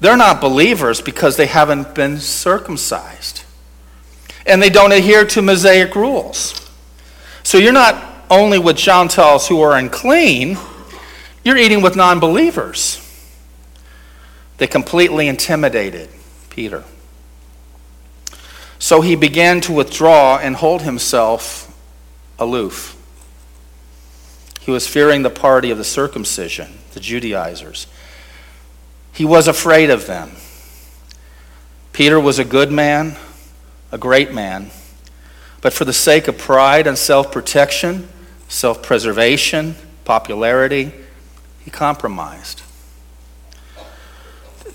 [0.00, 3.42] they're not believers because they haven't been circumcised.
[4.46, 6.70] And they don't adhere to Mosaic rules.
[7.42, 10.58] So you're not only with Gentiles who are unclean,
[11.44, 13.02] you're eating with non believers.
[14.58, 16.08] They completely intimidated
[16.50, 16.84] Peter.
[18.78, 21.74] So he began to withdraw and hold himself
[22.38, 22.96] aloof.
[24.60, 27.86] He was fearing the party of the circumcision, the Judaizers.
[29.12, 30.32] He was afraid of them.
[31.92, 33.16] Peter was a good man,
[33.90, 34.70] a great man,
[35.60, 38.08] but for the sake of pride and self protection,
[38.48, 39.74] self preservation,
[40.04, 40.92] popularity,
[41.64, 42.62] he compromised.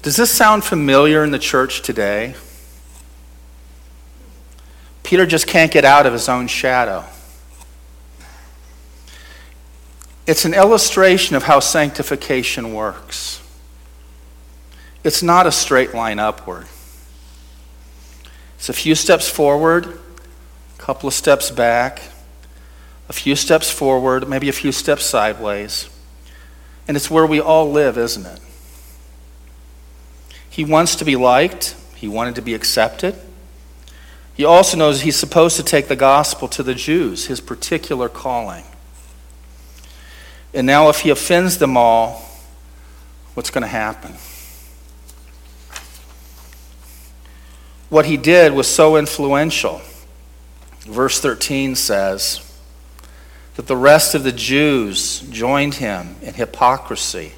[0.01, 2.35] Does this sound familiar in the church today?
[5.03, 7.03] Peter just can't get out of his own shadow.
[10.25, 13.41] It's an illustration of how sanctification works.
[15.03, 16.67] It's not a straight line upward.
[18.55, 22.03] It's a few steps forward, a couple of steps back,
[23.11, 25.89] a few steps forward, maybe a few steps sideways.
[26.87, 28.39] And it's where we all live, isn't it?
[30.49, 33.15] He wants to be liked, he wanted to be accepted.
[34.33, 38.63] He also knows he's supposed to take the gospel to the Jews, his particular calling.
[40.53, 42.25] And now, if he offends them all,
[43.33, 44.15] what's going to happen?
[47.89, 49.81] what he did was so influential.
[50.79, 52.50] Verse 13 says
[53.55, 57.33] that the rest of the Jews joined him in hypocrisy,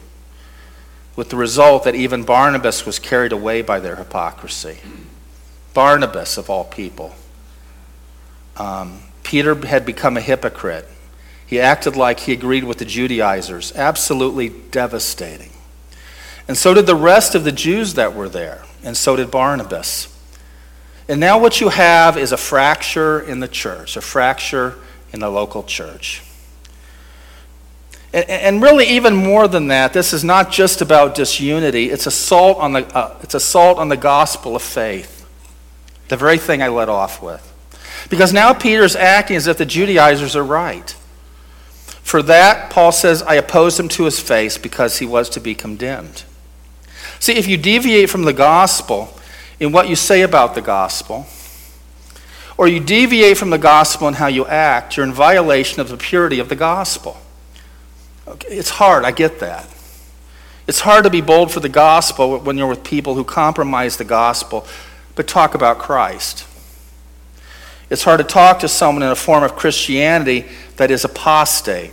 [1.16, 4.78] with the result that even Barnabas was carried away by their hypocrisy.
[5.74, 7.16] Barnabas, of all people.
[8.58, 10.88] Um, Peter had become a hypocrite.
[11.46, 13.76] He acted like he agreed with the Judaizers.
[13.76, 15.52] Absolutely devastating.
[16.48, 20.10] And so did the rest of the Jews that were there, and so did Barnabas.
[21.08, 24.76] And now what you have is a fracture in the church, a fracture
[25.14, 26.22] in the local church.
[28.12, 32.74] And, really, even more than that, this is not just about disunity, it's assault on
[32.74, 35.28] the, uh, it's assault on the gospel of faith,
[36.10, 37.50] the very thing I led off with.
[38.10, 40.92] Because now Peter's acting as if the Judaizers are right.
[42.04, 45.56] For that, Paul says, I opposed him to his face because he was to be
[45.56, 46.24] condemned.
[47.20, 49.18] See, if you deviate from the gospel,
[49.60, 51.26] in what you say about the gospel,
[52.58, 55.98] or you deviate from the gospel in how you act, you're in violation of the
[55.98, 57.18] purity of the gospel.
[58.28, 59.68] Okay, it's hard, I get that.
[60.66, 64.06] It's hard to be bold for the gospel when you're with people who compromise the
[64.06, 64.66] gospel
[65.16, 66.48] but talk about Christ.
[67.90, 70.46] It's hard to talk to someone in a form of Christianity
[70.78, 71.92] that is apostate,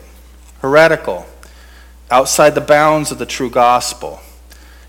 [0.61, 1.27] heretical,
[2.11, 4.21] outside the bounds of the true gospel.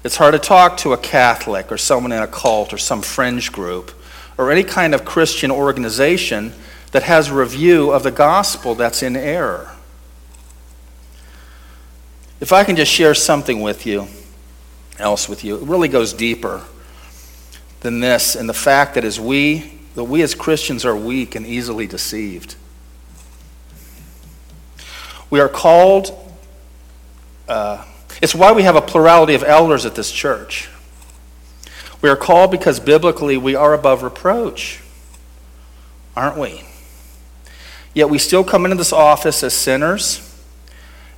[0.04, 3.52] It's hard to talk to a Catholic or someone in a cult or some fringe
[3.52, 3.92] group
[4.42, 6.52] or any kind of Christian organization
[6.92, 9.72] that has review of the gospel that's in error.
[12.40, 14.08] If I can just share something with you,
[14.98, 16.64] else with you, it really goes deeper
[17.82, 21.46] than this and the fact that as we that we as Christians are weak and
[21.46, 22.56] easily deceived.
[25.30, 26.18] We are called
[27.48, 27.86] uh,
[28.22, 30.70] it's why we have a plurality of elders at this church.
[32.02, 34.82] We are called because biblically we are above reproach,
[36.16, 36.64] aren't we?
[37.94, 40.28] Yet we still come into this office as sinners,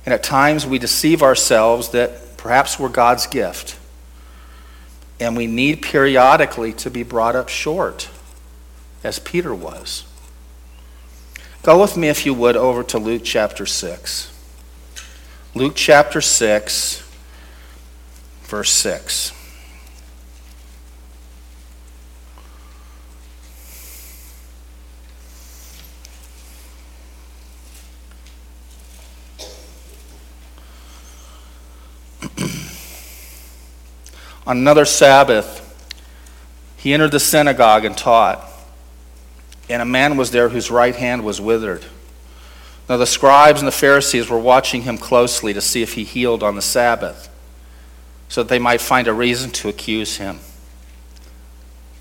[0.04, 3.78] and at times we deceive ourselves that perhaps we're God's gift.
[5.20, 8.10] And we need periodically to be brought up short,
[9.02, 10.04] as Peter was.
[11.62, 14.30] Go with me, if you would, over to Luke chapter 6.
[15.54, 17.08] Luke chapter 6,
[18.42, 19.32] verse 6.
[34.46, 35.60] On another Sabbath,
[36.76, 38.46] he entered the synagogue and taught.
[39.70, 41.84] And a man was there whose right hand was withered.
[42.88, 46.42] Now, the scribes and the Pharisees were watching him closely to see if he healed
[46.42, 47.30] on the Sabbath,
[48.28, 50.40] so that they might find a reason to accuse him.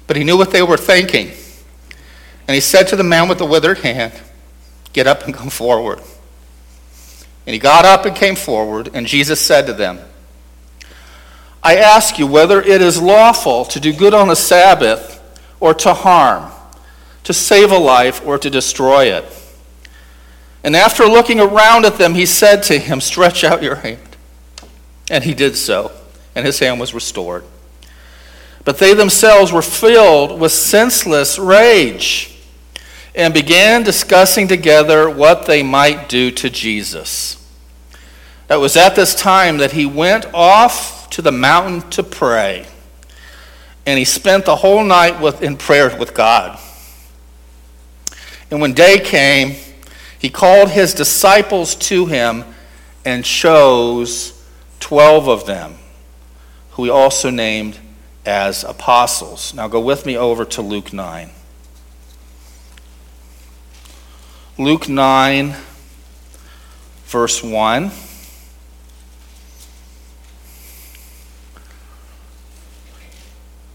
[0.07, 1.31] But he knew what they were thinking.
[2.47, 4.13] And he said to the man with the withered hand,
[4.91, 5.99] Get up and come forward.
[7.47, 9.99] And he got up and came forward, and Jesus said to them,
[11.63, 15.21] I ask you whether it is lawful to do good on the Sabbath
[15.61, 16.51] or to harm,
[17.23, 19.25] to save a life or to destroy it.
[20.63, 24.17] And after looking around at them, he said to him, Stretch out your hand.
[25.09, 25.91] And he did so,
[26.35, 27.45] and his hand was restored.
[28.65, 32.37] But they themselves were filled with senseless rage
[33.15, 37.42] and began discussing together what they might do to Jesus.
[38.53, 42.67] It was at this time that he went off to the mountain to pray,
[43.87, 46.59] and he spent the whole night with, in prayer with God.
[48.51, 49.55] And when day came,
[50.19, 52.45] he called his disciples to him
[53.03, 54.39] and chose
[54.81, 55.73] 12 of them,
[56.73, 57.79] who he also named
[58.23, 59.55] as apostles.
[59.55, 61.31] Now go with me over to Luke 9.
[64.59, 65.55] Luke 9,
[67.05, 67.91] verse 1.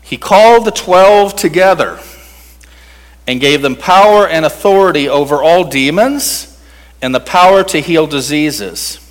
[0.08, 2.00] He called the twelve together
[3.26, 6.58] and gave them power and authority over all demons
[7.02, 9.04] and the power to heal diseases.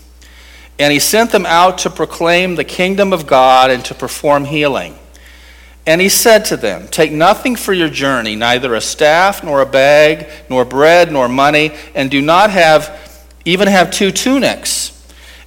[0.79, 4.97] And he sent them out to proclaim the kingdom of God and to perform healing.
[5.85, 9.67] And he said to them, Take nothing for your journey, neither a staff, nor a
[9.67, 14.93] bag, nor bread, nor money, and do not have, even have two tunics.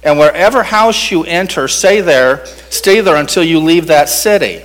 [0.01, 4.63] And wherever house you enter, stay there, stay there until you leave that city.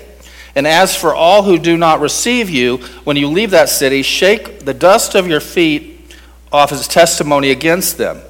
[0.57, 4.61] And as for all who do not receive you, when you leave that city, shake
[4.61, 6.15] the dust of your feet
[6.51, 8.23] off as testimony against them.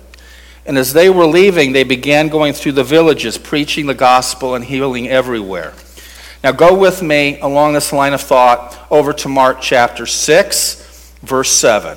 [0.66, 4.64] And as they were leaving, they began going through the villages, preaching the gospel and
[4.64, 5.72] healing everywhere.
[6.42, 11.52] Now, go with me along this line of thought over to Mark chapter 6, verse
[11.52, 11.96] 7.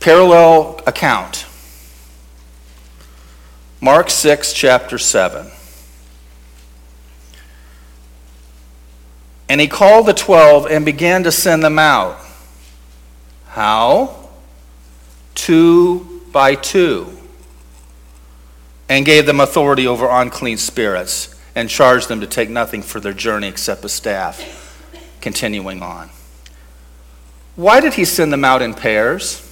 [0.00, 1.46] Parallel account.
[3.80, 5.50] Mark 6, chapter 7.
[9.48, 12.18] And he called the twelve and began to send them out.
[13.48, 14.20] How?
[15.40, 17.16] two by two,
[18.88, 23.12] and gave them authority over unclean spirits, and charged them to take nothing for their
[23.12, 24.66] journey except a staff.
[25.20, 26.10] Continuing on.
[27.56, 29.46] Why did he send them out in pairs?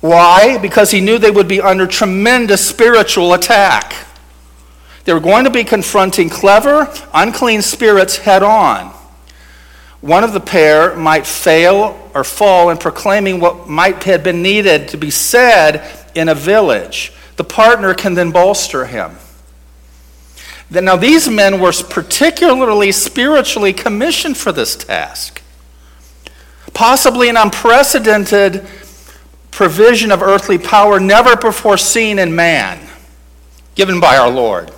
[0.00, 0.58] Why?
[0.58, 3.94] Because he knew they would be under tremendous spiritual attack.
[5.04, 8.94] They were going to be confronting clever, unclean spirits head on.
[10.00, 14.88] One of the pair might fail or fall in proclaiming what might have been needed
[14.88, 15.84] to be said
[16.14, 17.12] in a village.
[17.36, 19.16] The partner can then bolster him.
[20.70, 25.42] Now, these men were particularly spiritually commissioned for this task.
[26.72, 28.66] Possibly an unprecedented
[29.50, 32.78] provision of earthly power never before seen in man,
[33.74, 34.70] given by our Lord.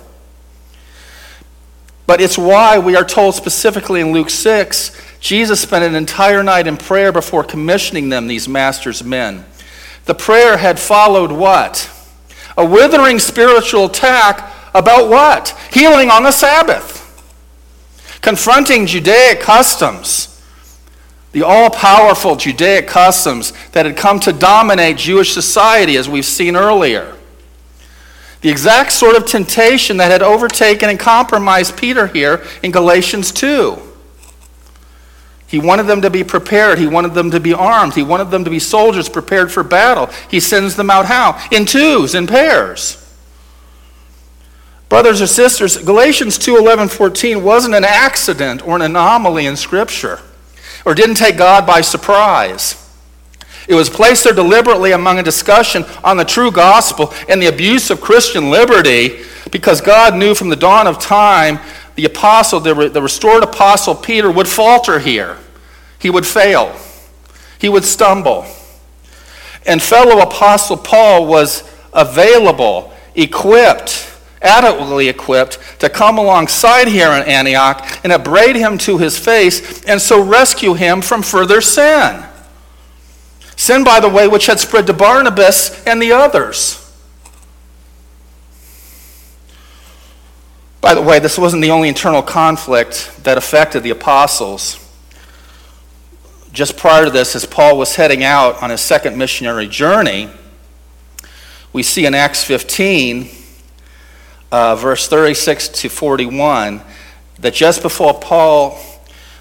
[2.05, 4.91] But it's why we are told specifically in Luke 6
[5.23, 9.45] Jesus spent an entire night in prayer before commissioning them, these master's men.
[10.03, 11.89] The prayer had followed what?
[12.57, 15.57] A withering spiritual attack about what?
[15.71, 16.99] Healing on the Sabbath.
[18.19, 20.32] Confronting Judaic customs,
[21.33, 26.55] the all powerful Judaic customs that had come to dominate Jewish society, as we've seen
[26.55, 27.15] earlier.
[28.41, 33.77] The exact sort of temptation that had overtaken and compromised Peter here in Galatians 2.
[35.47, 36.79] He wanted them to be prepared.
[36.79, 37.93] He wanted them to be armed.
[37.93, 40.09] He wanted them to be soldiers prepared for battle.
[40.29, 41.39] He sends them out how?
[41.51, 42.99] In twos, in pairs.
[44.89, 50.19] Brothers or sisters, Galatians 2 11, 14 wasn't an accident or an anomaly in Scripture,
[50.85, 52.79] or didn't take God by surprise.
[53.67, 57.89] It was placed there deliberately among a discussion on the true gospel and the abuse
[57.89, 59.21] of Christian liberty
[59.51, 61.59] because God knew from the dawn of time
[61.95, 65.37] the apostle, the, restored apostle Peter, would falter here.
[65.99, 66.75] He would fail.
[67.59, 68.45] He would stumble.
[69.65, 71.63] And fellow apostle Paul was
[71.93, 74.12] available, equipped,
[74.43, 80.01] adequately equipped to come alongside here in Antioch and upbraid him to his face and
[80.01, 82.23] so rescue him from further sin.
[83.55, 86.79] Sin, by the way, which had spread to Barnabas and the others.
[90.81, 94.79] By the way, this wasn't the only internal conflict that affected the apostles.
[96.51, 100.29] Just prior to this, as Paul was heading out on his second missionary journey,
[101.71, 103.29] we see in Acts 15,
[104.53, 106.79] uh, verse 36 to 41,
[107.39, 108.79] that just before Paul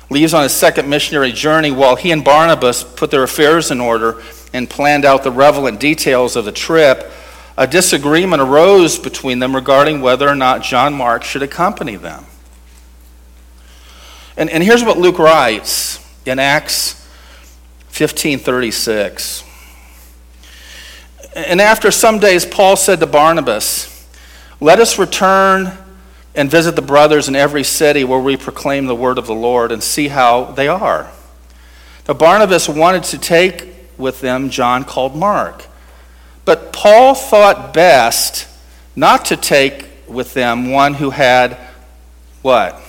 [0.08, 4.22] leaves on his second missionary journey while he and Barnabas put their affairs in order
[4.54, 7.12] and planned out the relevant details of the trip,
[7.58, 12.24] a disagreement arose between them regarding whether or not John Mark should accompany them.
[14.38, 17.06] And, and here's what Luke writes in Acts
[17.90, 19.44] 15:36.
[21.36, 23.91] And after some days Paul said to Barnabas,
[24.62, 25.76] "Let us return
[26.36, 29.72] and visit the brothers in every city where we proclaim the word of the Lord
[29.72, 31.08] and see how they are."
[32.06, 33.66] Now Barnabas wanted to take
[33.98, 35.64] with them John called Mark.
[36.44, 38.46] But Paul thought best
[38.94, 41.56] not to take with them one who had
[42.42, 42.80] what?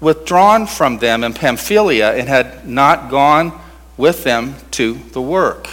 [0.00, 3.52] Withdrawn from them in Pamphylia and had not gone
[3.98, 5.68] with them to the work.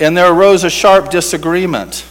[0.00, 2.04] And there arose a sharp disagreement.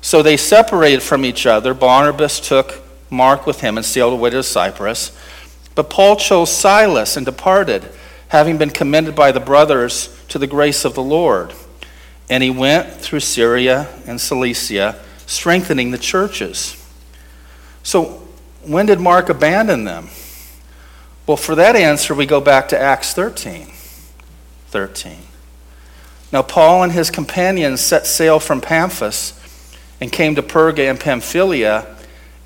[0.00, 1.74] So they separated from each other.
[1.74, 2.80] Barnabas took
[3.10, 5.16] Mark with him and sailed away to Cyprus.
[5.74, 7.88] But Paul chose Silas and departed,
[8.28, 11.52] having been commended by the brothers to the grace of the Lord.
[12.28, 16.76] And he went through Syria and Cilicia, strengthening the churches.
[17.82, 18.22] So,
[18.62, 20.08] when did Mark abandon them?
[21.26, 23.68] Well, for that answer, we go back to Acts 13.
[24.68, 25.18] 13.
[26.32, 29.39] Now, Paul and his companions set sail from Paphos
[30.00, 31.86] and came to Perga and Pamphylia,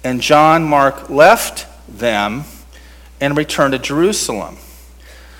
[0.02, 2.44] and John Mark left them
[3.20, 4.56] and returned to Jerusalem.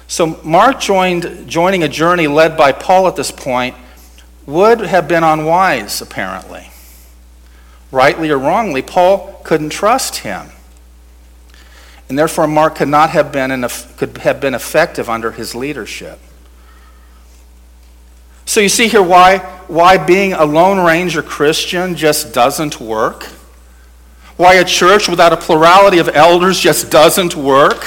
[0.07, 3.75] So, Mark joined, joining a journey led by Paul at this point
[4.47, 6.71] would have been unwise, apparently.
[7.91, 10.49] Rightly or wrongly, Paul couldn't trust him.
[12.09, 16.19] And therefore, Mark could not have been, could have been effective under his leadership.
[18.45, 23.25] So you see here why, why being a Lone Ranger Christian just doesn't work?
[24.37, 27.85] Why a church without a plurality of elders just doesn't work?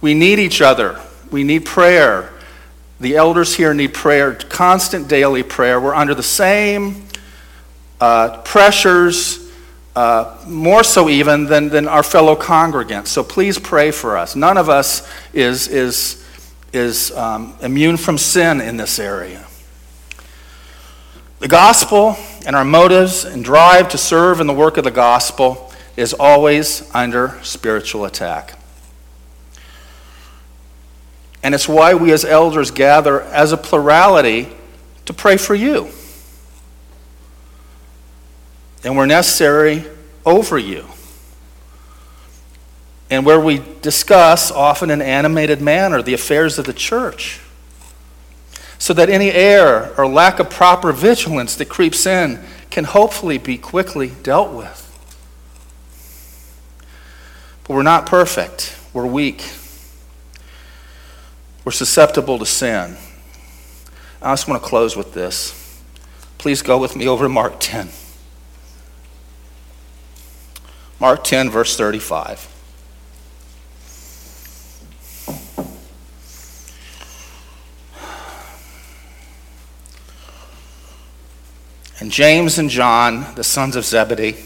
[0.00, 1.00] We need each other.
[1.30, 2.32] We need prayer.
[3.00, 5.80] The elders here need prayer, constant daily prayer.
[5.80, 7.06] We're under the same
[8.00, 9.50] uh, pressures,
[9.94, 13.08] uh, more so even than, than our fellow congregants.
[13.08, 14.36] So please pray for us.
[14.36, 16.20] None of us is, is
[16.72, 19.46] is um, immune from sin in this area.
[21.40, 25.72] The gospel and our motives and drive to serve in the work of the gospel
[25.96, 28.58] is always under spiritual attack.
[31.42, 34.48] And it's why we as elders gather as a plurality
[35.06, 35.88] to pray for you.
[38.84, 39.86] And we're necessary
[40.26, 40.84] over you
[43.08, 47.40] and where we discuss, often in an animated manner, the affairs of the church.
[48.80, 53.58] So that any error or lack of proper vigilance that creeps in can hopefully be
[53.58, 54.78] quickly dealt with.
[57.62, 59.52] But we're not perfect, we're weak,
[61.64, 62.96] we're susceptible to sin.
[64.22, 65.82] I just want to close with this.
[66.38, 67.90] Please go with me over to Mark 10.
[70.98, 72.48] Mark 10, verse 35.
[82.00, 84.36] And James and John, the sons of Zebedee,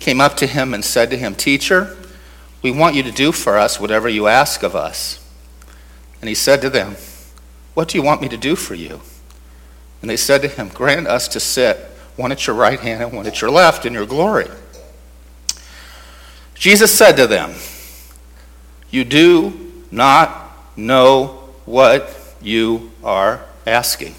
[0.00, 1.96] came up to him and said to him, Teacher,
[2.60, 5.24] we want you to do for us whatever you ask of us.
[6.20, 6.96] And he said to them,
[7.74, 9.00] What do you want me to do for you?
[10.00, 11.78] And they said to him, Grant us to sit,
[12.16, 14.48] one at your right hand and one at your left, in your glory.
[16.56, 17.54] Jesus said to them,
[18.90, 24.16] You do not know what you are asking.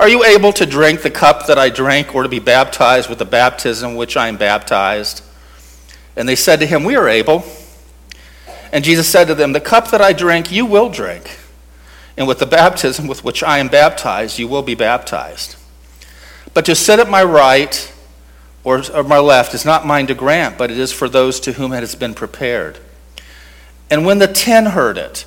[0.00, 3.18] Are you able to drink the cup that I drank, or to be baptized with
[3.18, 5.22] the baptism which I am baptized?
[6.16, 7.44] And they said to him, We are able.
[8.72, 11.38] And Jesus said to them, The cup that I drink, you will drink.
[12.16, 15.56] And with the baptism with which I am baptized, you will be baptized.
[16.54, 17.92] But to sit at my right
[18.64, 21.52] or, or my left is not mine to grant, but it is for those to
[21.52, 22.78] whom it has been prepared.
[23.90, 25.26] And when the ten heard it,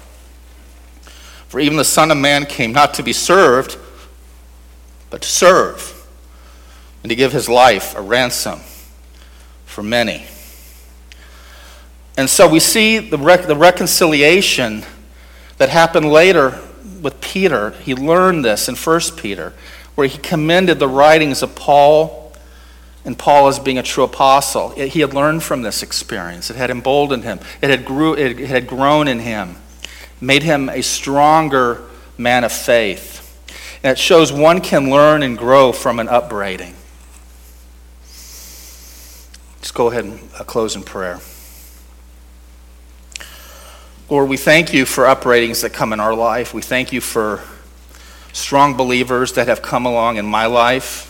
[1.51, 3.77] For even the Son of Man came not to be served,
[5.09, 6.07] but to serve,
[7.03, 8.61] and to give his life a ransom
[9.65, 10.23] for many.
[12.15, 14.83] And so we see the, rec- the reconciliation
[15.57, 16.57] that happened later
[17.01, 17.71] with Peter.
[17.71, 19.51] He learned this in 1 Peter,
[19.95, 22.31] where he commended the writings of Paul
[23.03, 24.69] and Paul as being a true apostle.
[24.69, 26.49] He had learned from this experience.
[26.49, 27.41] It had emboldened him.
[27.61, 29.57] It had, grew, it had grown in him,
[30.21, 31.81] made him a stronger
[32.17, 33.17] man of faith.
[33.83, 36.75] And it shows one can learn and grow from an upbraiding.
[39.57, 41.19] Let's go ahead and close in prayer.
[44.09, 46.53] Lord, we thank you for upbraidings that come in our life.
[46.53, 47.41] We thank you for
[48.33, 51.07] strong believers that have come along in my life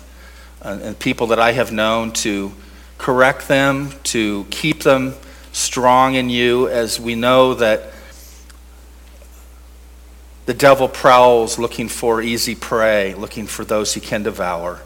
[0.61, 2.51] uh, and people that I have known to
[2.97, 5.15] correct them, to keep them
[5.51, 7.91] strong in you, as we know that
[10.45, 14.81] the devil prowls looking for easy prey, looking for those he can devour.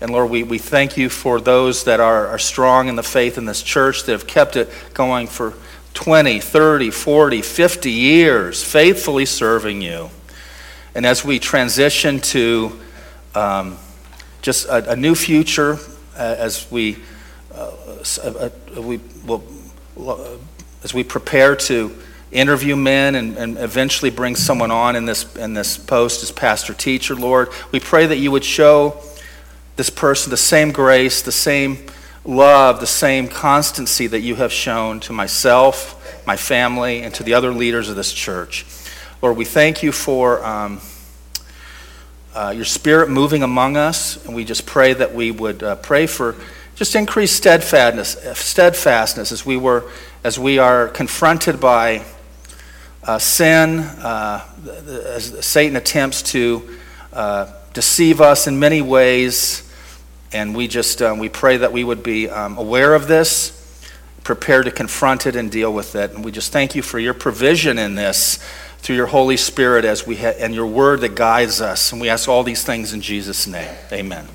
[0.00, 3.38] And Lord, we, we thank you for those that are, are strong in the faith
[3.38, 5.54] in this church that have kept it going for
[5.94, 10.10] 20, 30, 40, 50 years, faithfully serving you.
[10.94, 12.78] And as we transition to
[13.34, 13.78] um,
[14.42, 15.78] just a, a, new future,
[16.16, 16.98] uh, as we,
[17.54, 17.70] uh,
[18.24, 19.44] uh, we will,
[20.82, 21.96] as we prepare to
[22.32, 26.74] interview men and, and eventually bring someone on in this, in this post as pastor
[26.74, 29.00] teacher, Lord, we pray that you would show
[29.76, 31.78] this person the same grace, the same
[32.24, 37.34] love, the same constancy that you have shown to myself, my family, and to the
[37.34, 38.64] other leaders of this church.
[39.20, 40.80] Lord, we thank you for um,
[42.34, 46.06] uh, your spirit moving among us, and we just pray that we would uh, pray
[46.06, 46.36] for
[46.74, 49.84] just increased steadfastness, steadfastness as we were
[50.24, 52.04] as we are confronted by
[53.04, 54.46] uh, sin, uh,
[54.86, 56.78] as Satan attempts to
[57.12, 59.68] uh, deceive us in many ways.
[60.32, 63.58] And we just um, we pray that we would be um, aware of this,
[64.24, 66.12] prepared to confront it and deal with it.
[66.12, 68.38] And we just thank you for your provision in this
[68.78, 71.92] through your Holy Spirit as we ha- and your word that guides us.
[71.92, 73.70] And we ask all these things in Jesus' name.
[73.92, 74.26] Amen.